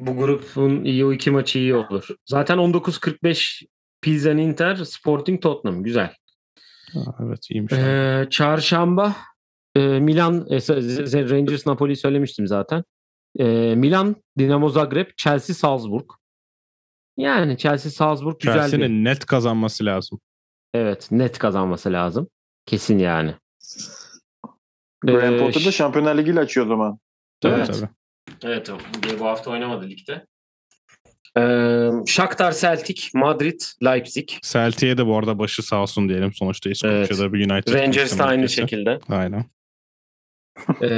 Bu 0.00 0.16
grubun 0.16 0.84
iyi 0.84 1.04
o 1.04 1.12
iki 1.12 1.30
maçı 1.30 1.58
iyi 1.58 1.74
olur. 1.74 2.08
Zaten 2.26 2.58
19.45 2.58 3.62
Pilsen 4.02 4.36
Inter, 4.36 4.76
Sporting 4.76 5.42
Tottenham. 5.42 5.82
Güzel. 5.82 6.14
Ha, 6.92 7.00
evet 7.24 7.50
iyiymiş. 7.50 7.72
Ee, 7.72 8.26
çarşamba 8.30 9.16
e, 9.76 9.80
Milan 9.80 10.46
e, 10.50 10.56
Rangers 11.30 11.66
Napoli 11.66 11.96
söylemiştim 11.96 12.46
zaten. 12.46 12.84
E, 13.38 13.74
Milan 13.74 14.16
Dinamo 14.38 14.68
Zagreb, 14.68 15.06
Chelsea 15.16 15.54
Salzburg. 15.56 16.10
Yani 17.16 17.58
Chelsea 17.58 17.92
Salzburg 17.92 18.40
güzel 18.40 18.54
bir. 18.56 18.60
Chelsea'nin 18.60 19.04
net 19.04 19.26
kazanması 19.26 19.84
lazım. 19.84 20.20
Evet, 20.74 21.08
net 21.10 21.38
kazanması 21.38 21.92
lazım. 21.92 22.28
Kesin 22.66 22.98
yani. 22.98 23.34
Graham 25.04 25.34
Ee, 25.34 25.38
Potter 25.38 25.64
da 25.64 25.72
Şampiyonlar 25.72 26.18
Ligi 26.18 26.30
ile 26.30 26.40
açıyor 26.40 26.66
o 26.66 26.68
zaman. 26.68 26.98
Tabii 27.40 27.54
Evet. 27.54 27.66
tabii. 27.66 27.88
Evet 28.42 28.70
bu- 28.70 29.18
bu 29.20 29.24
hafta 29.24 29.50
oynamadı 29.50 29.88
ligde. 29.88 30.26
Ee, 31.38 31.90
Shakhtar 32.06 32.52
Celtic, 32.52 33.02
Madrid, 33.14 33.60
Leipzig. 33.84 34.28
Celtic'e 34.42 34.98
de 34.98 35.06
bu 35.06 35.18
arada 35.18 35.38
başı 35.38 35.62
sağ 35.62 35.82
olsun 35.82 36.08
diyelim. 36.08 36.32
Sonuçta 36.32 36.70
İskoçya'da 36.70 37.32
bir 37.32 37.50
United. 37.50 37.74
Rangers 37.74 38.18
da 38.18 38.24
aynı 38.24 38.42
ülkesi. 38.42 38.60
şekilde. 38.60 38.98
Aynen. 39.08 39.44
Ee, 40.82 40.88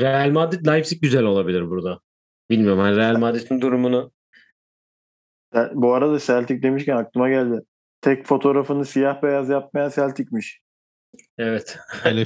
Real 0.00 0.30
Madrid, 0.30 0.66
Leipzig 0.66 1.02
güzel 1.02 1.24
olabilir 1.24 1.70
burada. 1.70 2.00
Bilmiyorum 2.50 2.80
hani 2.80 2.96
Real 2.96 3.18
Madrid'in 3.18 3.60
durumunu. 3.60 4.12
Bu 5.72 5.94
arada 5.94 6.18
Celtic 6.18 6.62
demişken 6.62 6.96
aklıma 6.96 7.28
geldi. 7.28 7.60
Tek 8.00 8.26
fotoğrafını 8.26 8.84
siyah 8.84 9.22
beyaz 9.22 9.48
yapmayan 9.48 9.90
Celtic'miş. 9.90 10.60
Evet. 11.38 11.78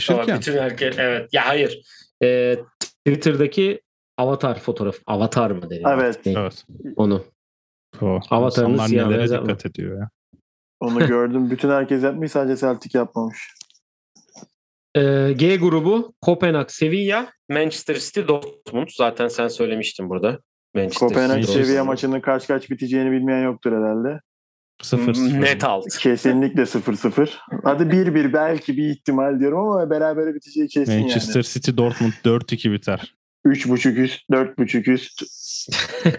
Ama 0.09 0.27
bütün 0.39 0.59
herkes 0.59 0.99
evet. 0.99 1.29
Ya 1.33 1.49
hayır. 1.49 1.83
Ee, 2.23 2.59
Twitter'daki 2.81 3.81
avatar 4.17 4.59
fotoğraf. 4.59 4.97
Avatar 5.07 5.51
mı 5.51 5.71
deniyor? 5.71 5.99
Evet. 5.99 6.21
Evet. 6.27 6.65
Onu. 6.97 7.25
O, 8.03 8.21
Avatarını 8.31 8.89
siyah 8.89 9.07
nelere 9.07 9.19
beyaz 9.19 9.31
yapma. 9.31 9.49
dikkat 9.49 9.67
ediyor 9.67 9.99
ya. 9.99 10.11
Onu 10.81 11.07
gördüm. 11.07 11.51
Bütün 11.51 11.71
herkes 11.71 12.03
yapmış 12.03 12.33
sadece 12.33 12.61
Celtic 12.61 12.99
yapmamış. 12.99 13.39
Ee, 14.97 15.33
G 15.37 15.57
grubu 15.57 16.15
Kopenhag, 16.21 16.71
Sevilla, 16.71 17.29
Manchester 17.51 17.95
City, 17.99 18.21
Dortmund. 18.29 18.89
Zaten 18.97 19.29
sen 19.29 19.49
söylemiştin 19.49 20.11
burada. 20.11 20.39
Manchester 20.75 21.09
Kopenhag 21.09 21.45
City, 21.45 21.59
Dortmund. 21.59 21.87
maçının 21.87 22.21
kaç 22.21 22.47
kaç 22.47 22.71
biteceğini 22.71 23.11
bilmeyen 23.13 23.43
yoktur 23.45 23.73
herhalde. 23.73 24.21
0-0. 24.83 25.41
Net 25.41 25.65
alt. 25.65 25.85
Kesinlikle 25.99 26.63
0-0. 26.63 27.29
Hadi 27.65 27.83
1-1 27.83 28.33
belki 28.33 28.77
bir 28.77 28.91
ihtimal 28.91 29.41
diyorum 29.41 29.59
ama 29.59 29.91
berabere 29.91 30.35
biteceği 30.35 30.69
kesin 30.69 31.01
Manchester 31.01 31.43
City 31.43 31.71
Dortmund 31.77 32.13
4-2 32.25 32.73
biter. 32.73 33.15
Yani. 33.45 33.55
3.5 33.55 34.01
üst, 34.01 34.31
4.5 34.31 34.91
üst. 34.91 35.23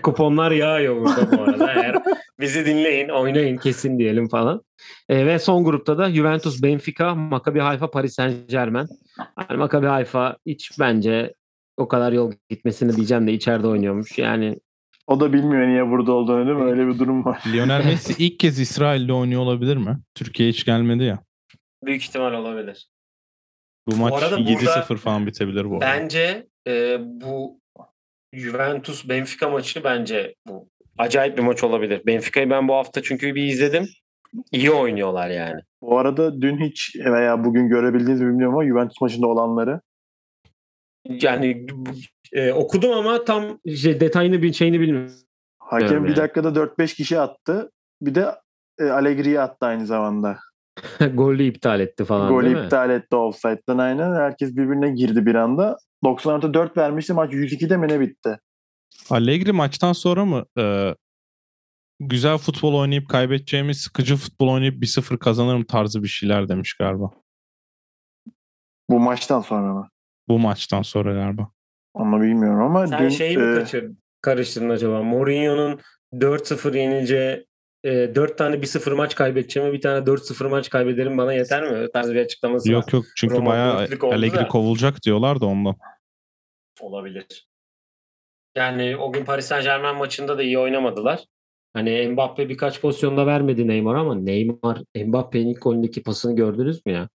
Kuponlar 0.01 0.51
yağıyor 0.51 1.01
burada 1.01 1.37
bu 1.37 1.41
arada. 1.41 1.73
Eğer 1.73 1.95
bizi 2.39 2.65
dinleyin, 2.65 3.09
oynayın 3.09 3.57
kesin 3.57 3.99
diyelim 3.99 4.29
falan. 4.29 4.61
Ee, 5.09 5.25
ve 5.25 5.39
son 5.39 5.63
grupta 5.63 5.97
da 5.97 6.11
Juventus, 6.11 6.63
Benfica, 6.63 7.15
Maccabi 7.15 7.59
Haifa, 7.59 7.91
Paris 7.91 8.13
Saint 8.13 8.49
Germain. 8.49 8.87
Yani 9.49 9.57
Maccabi 9.59 9.87
Haifa 9.87 10.37
hiç 10.45 10.79
bence 10.79 11.33
o 11.77 11.87
kadar 11.87 12.11
yol 12.11 12.31
gitmesini 12.49 12.95
diyeceğim 12.95 13.27
de 13.27 13.33
içeride 13.33 13.67
oynuyormuş. 13.67 14.17
Yani 14.17 14.59
O 15.07 15.19
da 15.19 15.33
bilmiyor 15.33 15.67
niye 15.67 15.89
burada 15.89 16.11
olduğunu 16.11 16.47
değil 16.47 16.57
mi? 16.57 16.71
Öyle 16.71 16.87
bir 16.87 16.99
durum 16.99 17.25
var. 17.25 17.43
Lionel 17.53 17.85
Messi 17.85 18.23
ilk 18.25 18.39
kez 18.39 18.59
İsrail'de 18.59 19.13
oynuyor 19.13 19.41
olabilir 19.41 19.77
mi? 19.77 19.97
Türkiye'ye 20.15 20.53
hiç 20.53 20.65
gelmedi 20.65 21.03
ya. 21.03 21.19
büyük 21.85 22.03
ihtimal 22.03 22.33
olabilir. 22.33 22.87
Bu 23.87 23.95
maç 23.95 24.23
arada 24.23 24.39
7-0 24.39 24.59
burada 24.59 24.95
falan 24.95 25.27
bitebilir 25.27 25.69
bu 25.69 25.73
arada. 25.73 25.85
Bence 25.85 26.47
e, 26.67 26.97
bu 27.01 27.59
Juventus 28.33 29.09
Benfica 29.09 29.49
maçı 29.49 29.83
bence 29.83 30.35
bu 30.47 30.67
acayip 30.97 31.37
bir 31.37 31.43
maç 31.43 31.63
olabilir. 31.63 32.01
Benfica'yı 32.05 32.49
ben 32.49 32.67
bu 32.67 32.73
hafta 32.73 33.03
çünkü 33.03 33.35
bir 33.35 33.43
izledim. 33.43 33.87
İyi 34.51 34.71
oynuyorlar 34.71 35.29
yani. 35.29 35.61
Bu 35.81 35.97
arada 35.97 36.41
dün 36.41 36.57
hiç 36.57 36.95
veya 36.95 37.43
bugün 37.43 37.69
görebildiğiniz 37.69 38.21
mi 38.21 38.27
bilmiyorum 38.27 38.55
ama 38.55 38.65
Juventus 38.65 39.01
maçında 39.01 39.27
olanları 39.27 39.81
Yani 41.05 41.65
e, 42.33 42.51
okudum 42.51 42.91
ama 42.91 43.25
tam 43.25 43.59
şey, 43.75 43.99
detayını 43.99 44.41
bir 44.41 44.53
şeyini 44.53 44.79
bilmiyorum. 44.79 45.13
hakem 45.59 46.05
bir 46.05 46.15
dakikada 46.15 46.47
4-5 46.47 46.95
kişi 46.95 47.19
attı. 47.19 47.71
Bir 48.01 48.15
de 48.15 48.35
e, 48.79 48.83
Allegri'yi 48.83 49.39
attı 49.39 49.65
aynı 49.65 49.85
zamanda. 49.85 50.37
Golü 51.13 51.43
iptal 51.43 51.79
etti 51.79 52.05
falan 52.05 52.29
değil 52.29 52.41
Golü 52.41 52.55
mi? 52.55 52.63
iptal 52.65 52.89
etti 52.89 53.15
offside'den 53.15 53.77
aynen. 53.77 54.15
Herkes 54.15 54.55
birbirine 54.55 54.89
girdi 54.91 55.25
bir 55.25 55.35
anda. 55.35 55.77
90 56.03 56.33
artı 56.33 56.53
4 56.53 56.77
vermişti. 56.77 57.13
Maç 57.13 57.33
102'de 57.33 57.77
mi 57.77 57.87
ne 57.87 57.99
bitti? 57.99 58.39
Allegri 59.09 59.51
maçtan 59.51 59.93
sonra 59.93 60.25
mı 60.25 60.45
e, 60.59 60.95
güzel 61.99 62.37
futbol 62.37 62.73
oynayıp 62.73 63.09
kaybedeceğimiz 63.09 63.77
sıkıcı 63.81 64.15
futbol 64.15 64.47
oynayıp 64.47 64.83
1-0 64.83 65.17
kazanırım 65.19 65.63
tarzı 65.63 66.03
bir 66.03 66.07
şeyler 66.07 66.49
demiş 66.49 66.73
galiba. 66.73 67.11
Bu 68.89 68.99
maçtan 68.99 69.41
sonra 69.41 69.73
mı? 69.73 69.89
Bu 70.27 70.39
maçtan 70.39 70.81
sonra 70.81 71.13
galiba. 71.13 71.51
Onu 71.93 72.21
bilmiyorum 72.21 72.61
ama 72.61 72.87
Sen 72.87 73.03
dün 73.03 73.09
şeyi 73.09 73.37
mi 73.37 73.51
e, 73.51 73.59
kaçır, 73.59 73.91
karıştırdın 74.21 74.69
acaba? 74.69 75.03
Mourinho'nun 75.03 75.79
4-0 76.13 76.77
yenince 76.77 77.45
e, 77.83 78.15
4 78.15 78.37
tane 78.37 78.55
1-0 78.55 78.93
maç 78.93 79.15
kaybedeceğime 79.15 79.73
bir 79.73 79.81
tane 79.81 80.05
4-0 80.05 80.49
maç 80.49 80.69
kaybederim 80.69 81.17
bana 81.17 81.33
yeter 81.33 81.63
mi? 81.63 81.69
Öyle 81.69 81.91
tarz 81.91 82.13
bir 82.13 82.19
açıklaması 82.19 82.69
var. 82.69 82.73
Yok 82.73 82.93
yok 82.93 83.05
çünkü 83.15 83.35
Roma 83.35 83.49
bayağı 83.49 83.87
Allegri 84.01 84.37
da. 84.37 84.47
kovulacak 84.47 85.03
diyorlar 85.03 85.41
da 85.41 85.45
ondan. 85.45 85.75
Olabilir. 86.79 87.47
Yani 88.55 88.97
o 88.97 89.11
gün 89.13 89.25
Paris 89.25 89.45
Saint 89.45 89.63
Germain 89.63 89.97
maçında 89.97 90.37
da 90.37 90.43
iyi 90.43 90.59
oynamadılar. 90.59 91.25
Hani 91.73 92.07
Mbappe 92.07 92.49
birkaç 92.49 92.81
pozisyonda 92.81 93.25
vermedi 93.25 93.67
Neymar 93.67 93.95
ama 93.95 94.15
Neymar 94.15 94.81
Mbappe'nin 94.95 95.47
ilk 95.47 95.61
golündeki 95.61 96.03
pasını 96.03 96.35
gördünüz 96.35 96.85
mü 96.85 96.91
ya? 96.93 97.09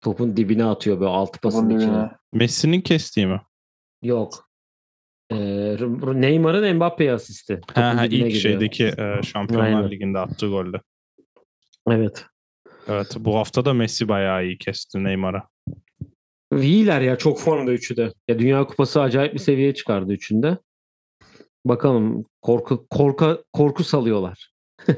Topun 0.00 0.36
dibine 0.36 0.64
atıyor 0.64 1.00
böyle 1.00 1.10
altı 1.10 1.40
pasın 1.40 1.70
içine. 1.70 2.10
Messi'nin 2.32 2.80
kestiği 2.80 3.26
mi? 3.26 3.40
Yok. 4.02 4.47
Ee, 5.32 5.76
Neymar'ın 6.14 6.76
Mbappe'ye 6.76 7.12
asisti. 7.12 7.60
Ha, 7.74 7.96
ha, 7.96 8.04
ilk 8.04 8.10
gidiyor. 8.10 8.30
şeydeki 8.30 8.84
e, 8.84 9.22
Şampiyonlar 9.22 9.66
Aynen. 9.66 9.90
Ligi'nde 9.90 10.18
attığı 10.18 10.48
golde. 10.48 10.80
Evet. 11.90 12.26
Evet 12.88 13.16
bu 13.18 13.36
hafta 13.36 13.64
da 13.64 13.74
Messi 13.74 14.08
bayağı 14.08 14.44
iyi 14.44 14.58
kesti 14.58 15.04
Neymar'a. 15.04 15.48
İyiler 16.56 17.00
ya 17.00 17.16
çok 17.16 17.40
formda 17.40 17.72
üçü 17.72 17.96
de. 17.96 18.12
Ya 18.28 18.38
Dünya 18.38 18.64
Kupası 18.64 19.02
acayip 19.02 19.34
bir 19.34 19.38
seviyeye 19.38 19.74
çıkardı 19.74 20.12
üçünde. 20.12 20.58
Bakalım 21.64 22.24
korku 22.42 22.86
korka 22.90 23.38
korku 23.52 23.84
salıyorlar. 23.84 24.50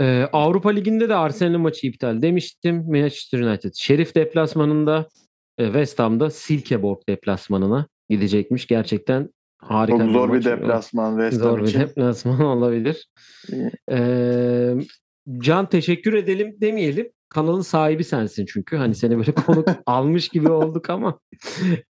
Ee, 0.00 0.28
Avrupa 0.32 0.70
Ligi'nde 0.70 1.08
de 1.08 1.14
Arsenal 1.14 1.58
maçı 1.58 1.86
iptal 1.86 2.22
demiştim. 2.22 2.84
Manchester 2.86 3.40
United. 3.40 3.72
Şerif 3.74 4.14
deplasmanında 4.14 5.08
e, 5.58 5.64
West 5.64 5.98
Ham'da 5.98 6.30
Silkeborg 6.30 6.98
deplasmanına 7.08 7.86
gidecekmiş. 8.08 8.66
Gerçekten 8.66 9.28
harika 9.62 9.98
Çok 9.98 10.10
zor 10.12 10.28
bir 10.28 10.34
maç. 10.34 10.44
deplasman 10.44 11.10
West 11.18 11.44
Ham 11.44 11.50
Zor 11.50 11.62
bir 11.62 11.68
için. 11.68 11.80
deplasman 11.80 12.40
olabilir. 12.56 13.06
Ee, 13.90 14.74
Can 15.38 15.68
teşekkür 15.68 16.12
edelim 16.14 16.56
demeyelim. 16.60 17.08
Kanalın 17.28 17.60
sahibi 17.62 18.04
sensin 18.04 18.46
çünkü. 18.46 18.76
Hani 18.76 18.94
seni 18.94 19.18
böyle 19.18 19.32
konuk 19.32 19.68
almış 19.86 20.28
gibi 20.28 20.48
olduk 20.50 20.90
ama 20.90 21.20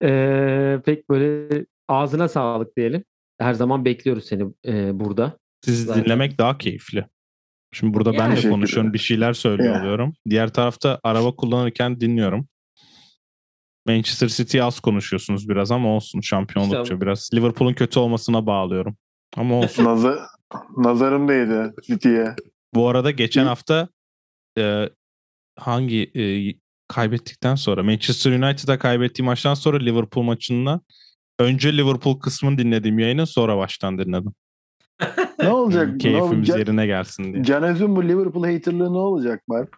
ee, 0.02 0.78
pek 0.84 1.10
böyle 1.10 1.66
ağzına 1.88 2.28
sağlık 2.28 2.76
diyelim. 2.76 3.04
Her 3.38 3.54
zaman 3.54 3.84
bekliyoruz 3.84 4.24
seni 4.24 4.44
ee, 4.66 5.00
burada. 5.00 5.38
Sizi 5.64 5.84
Zaten. 5.84 6.04
dinlemek 6.04 6.38
daha 6.38 6.58
keyifli. 6.58 7.06
Şimdi 7.72 7.94
burada 7.94 8.12
ben 8.12 8.18
Yani. 8.18 8.42
de 8.42 8.50
konuşuyorum, 8.50 8.92
bir 8.92 8.98
şeyler 8.98 9.32
söylüyor 9.32 9.74
Ya. 9.74 9.80
oluyorum. 9.80 10.12
Diğer 10.30 10.52
tarafta 10.52 11.00
araba 11.04 11.36
kullanırken 11.36 12.00
dinliyorum. 12.00 12.46
Manchester 13.86 14.28
City 14.28 14.62
az 14.62 14.80
konuşuyorsunuz 14.80 15.48
biraz 15.48 15.70
ama 15.70 15.88
olsun 15.88 16.20
şampiyon 16.20 16.82
İşte- 16.82 17.00
biraz. 17.00 17.30
Liverpool'un 17.34 17.74
kötü 17.74 17.98
olmasına 17.98 18.46
bağlıyorum. 18.46 18.96
Ama 19.36 19.54
olsun. 19.58 19.84
Nazar, 19.84 20.18
nazarım 20.76 21.28
değdi 21.28 21.72
City'ye. 21.86 22.34
Bu 22.74 22.88
arada 22.88 23.10
geçen 23.10 23.46
hafta 23.46 23.88
e, 24.58 24.88
hangi 25.58 26.10
e, 26.14 26.54
kaybettikten 26.88 27.54
sonra 27.54 27.82
Manchester 27.82 28.32
United'a 28.32 28.78
kaybettiği 28.78 29.26
maçtan 29.26 29.54
sonra 29.54 29.78
Liverpool 29.78 30.24
maçında 30.24 30.80
önce 31.38 31.76
Liverpool 31.76 32.20
kısmını 32.20 32.58
dinledim 32.58 32.98
yayının 32.98 33.24
sonra 33.24 33.56
baştan 33.56 33.98
dinledim. 33.98 34.32
Ne 35.42 35.48
olacak? 35.48 35.88
ne 35.92 35.98
Keyfimiz 35.98 36.30
olacak? 36.50 36.58
yerine 36.58 36.86
gelsin 36.86 37.32
diye. 37.32 37.44
Can 37.44 37.62
Öz'ün 37.62 37.96
bu 37.96 38.04
Liverpool 38.04 38.44
haterlığı 38.44 38.92
ne 38.92 38.98
olacak 38.98 39.42
Mark? 39.48 39.76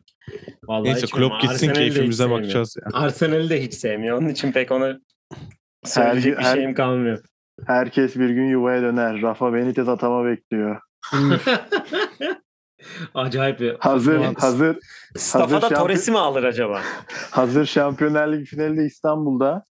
Vallahi 0.64 0.84
Neyse 0.84 1.06
Klopp 1.06 1.40
gitsin 1.42 1.68
Arsenal'i 1.68 1.74
de 1.76 1.78
keyfimize 1.80 2.30
bakacağız 2.30 2.76
ya. 2.82 2.88
Arsenal'i 3.00 3.50
de 3.50 3.62
hiç 3.62 3.74
sevmiyor. 3.74 4.18
Onun 4.18 4.28
için 4.28 4.52
pek 4.52 4.72
ona 4.72 4.98
söyleyecek 5.84 6.38
bir 6.38 6.44
her- 6.44 6.54
şeyim 6.54 6.74
kalmıyor. 6.74 7.18
Herkes 7.66 8.16
bir 8.16 8.30
gün 8.30 8.48
yuvaya 8.48 8.82
döner. 8.82 9.22
Rafa 9.22 9.54
Benitez 9.54 9.88
atama 9.88 10.24
bekliyor. 10.24 10.80
Acayip 13.14 13.60
bir. 13.60 13.76
Hazır 13.78 14.18
Ulan, 14.18 14.34
hazır 14.38 14.78
Staff'a 15.16 15.62
da 15.62 15.66
şampiyon- 15.66 15.78
Torres'i 15.78 16.10
mi 16.10 16.18
alır 16.18 16.44
acaba? 16.44 16.82
hazır 17.30 17.66
Şampiyonlar 17.66 18.32
Ligi 18.32 18.44
finalinde 18.44 18.84
İstanbul'da. 18.86 19.64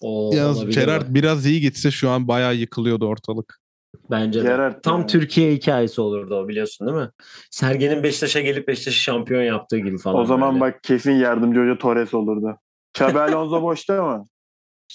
O 0.00 0.30
Yalnız 0.34 0.74
Gerard 0.74 1.06
biraz 1.08 1.46
iyi 1.46 1.60
gitse 1.60 1.90
şu 1.90 2.10
an 2.10 2.28
bayağı 2.28 2.54
yıkılıyordu 2.54 3.06
ortalık. 3.06 3.60
Bence 4.10 4.40
de. 4.40 4.44
Gerard 4.44 4.82
Tam 4.82 5.00
ya. 5.00 5.06
Türkiye 5.06 5.52
hikayesi 5.52 6.00
olurdu 6.00 6.34
o 6.36 6.48
biliyorsun 6.48 6.86
değil 6.88 6.98
mi? 6.98 7.10
Sergen'in 7.50 8.02
Beşiktaş'a 8.02 8.40
gelip 8.40 8.68
Beşiktaş'ı 8.68 9.00
şampiyon 9.00 9.42
yaptığı 9.42 9.78
gibi 9.78 9.98
falan. 9.98 10.20
O 10.20 10.24
zaman 10.24 10.52
böyle. 10.60 10.60
bak 10.60 10.82
kesin 10.82 11.12
yardımcı 11.12 11.60
hoca 11.60 11.78
Torres 11.78 12.14
olurdu. 12.14 12.58
Xabi 12.96 13.18
Alonso 13.20 13.62
boşta 13.62 14.02
mı? 14.02 14.24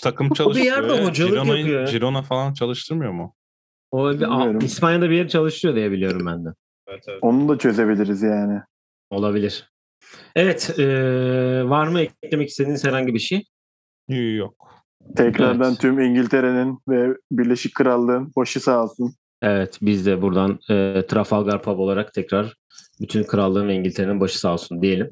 Takım 0.03 0.29
bir 0.29 0.35
çalıştırıyor. 0.35 0.75
yerde 0.75 0.93
ya. 0.93 1.05
hocalık 1.05 1.31
Girona, 1.31 1.57
yapıyor 1.57 1.81
ya. 1.85 1.91
Girona 1.91 2.21
falan 2.21 2.53
çalıştırmıyor 2.53 3.11
mu? 3.11 3.35
o 3.91 4.11
bir. 4.13 4.61
İspanya'da 4.65 5.09
bir 5.09 5.15
yer 5.15 5.27
çalışıyor 5.27 5.75
diye 5.75 5.91
biliyorum 5.91 6.25
ben 6.25 6.45
de. 6.45 6.49
Evet 6.87 7.03
evet. 7.07 7.19
Onu 7.21 7.49
da 7.49 7.57
çözebiliriz 7.57 8.21
yani. 8.21 8.61
Olabilir. 9.09 9.71
Evet. 10.35 10.75
eee, 10.77 11.69
var 11.69 11.87
mı 11.87 12.01
eklemek 12.01 12.49
istediğiniz 12.49 12.85
herhangi 12.85 13.13
bir 13.13 13.19
şey? 13.19 13.45
Yok. 14.35 14.68
Tekrardan 15.17 15.69
Evet. 15.69 15.79
tüm 15.81 15.99
İngiltere'nin 15.99 16.79
ve 16.89 17.13
Birleşik 17.31 17.75
Krallığın 17.75 18.31
başı 18.35 18.59
sağ 18.59 18.83
olsun. 18.83 19.13
Evet. 19.41 19.77
Biz 19.81 20.05
de 20.05 20.21
buradan 20.21 20.59
eee, 20.69 21.07
Trafalgar 21.07 21.61
Pub 21.61 21.79
olarak 21.79 22.13
tekrar 22.13 22.55
bütün 23.01 23.23
krallığın 23.23 23.67
ve 23.67 23.73
İngiltere'nin 23.73 24.19
başı 24.19 24.39
sağ 24.39 24.53
olsun 24.53 24.81
diyelim. 24.81 25.11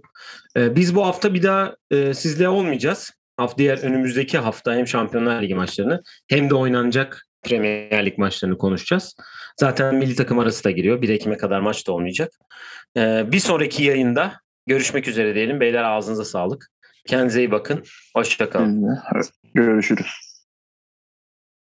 Eee, 0.57 0.75
biz 0.75 0.95
bu 0.95 1.05
hafta 1.05 1.33
bir 1.33 1.43
daha 1.43 1.75
eee, 1.91 2.13
sizle 2.13 2.49
olmayacağız. 2.49 3.11
Hafta 3.38 3.57
diğer 3.57 3.77
önümüzdeki 3.83 4.38
hafta 4.38 4.75
hem 4.75 4.88
Şampiyonlar 4.88 5.41
Ligi 5.41 5.55
maçlarını 5.55 6.01
hem 6.27 6.49
de 6.49 6.55
oynanacak 6.55 7.23
Premier 7.43 8.05
Lig 8.05 8.17
maçlarını 8.17 8.57
konuşacağız. 8.57 9.15
Zaten 9.59 9.95
milli 9.95 10.15
takım 10.15 10.39
arası 10.39 10.63
da 10.63 10.71
giriyor. 10.71 11.01
1 11.01 11.09
Ekim'e 11.09 11.38
kadar 11.38 11.59
maç 11.59 11.88
da 11.88 11.91
olmayacak. 11.91 12.31
Eee, 12.95 13.25
bir 13.31 13.39
sonraki 13.39 13.83
yayında 13.83 14.33
görüşmek 14.67 15.07
üzere 15.07 15.35
diyelim. 15.35 15.59
Beyler 15.59 15.83
ağzınıza 15.83 16.25
sağlık. 16.25 16.67
Kendinize 17.08 17.39
iyi 17.39 17.51
bakın. 17.51 17.84
Hoşçakalın. 18.16 18.82
Görüşürüz. 19.53 20.26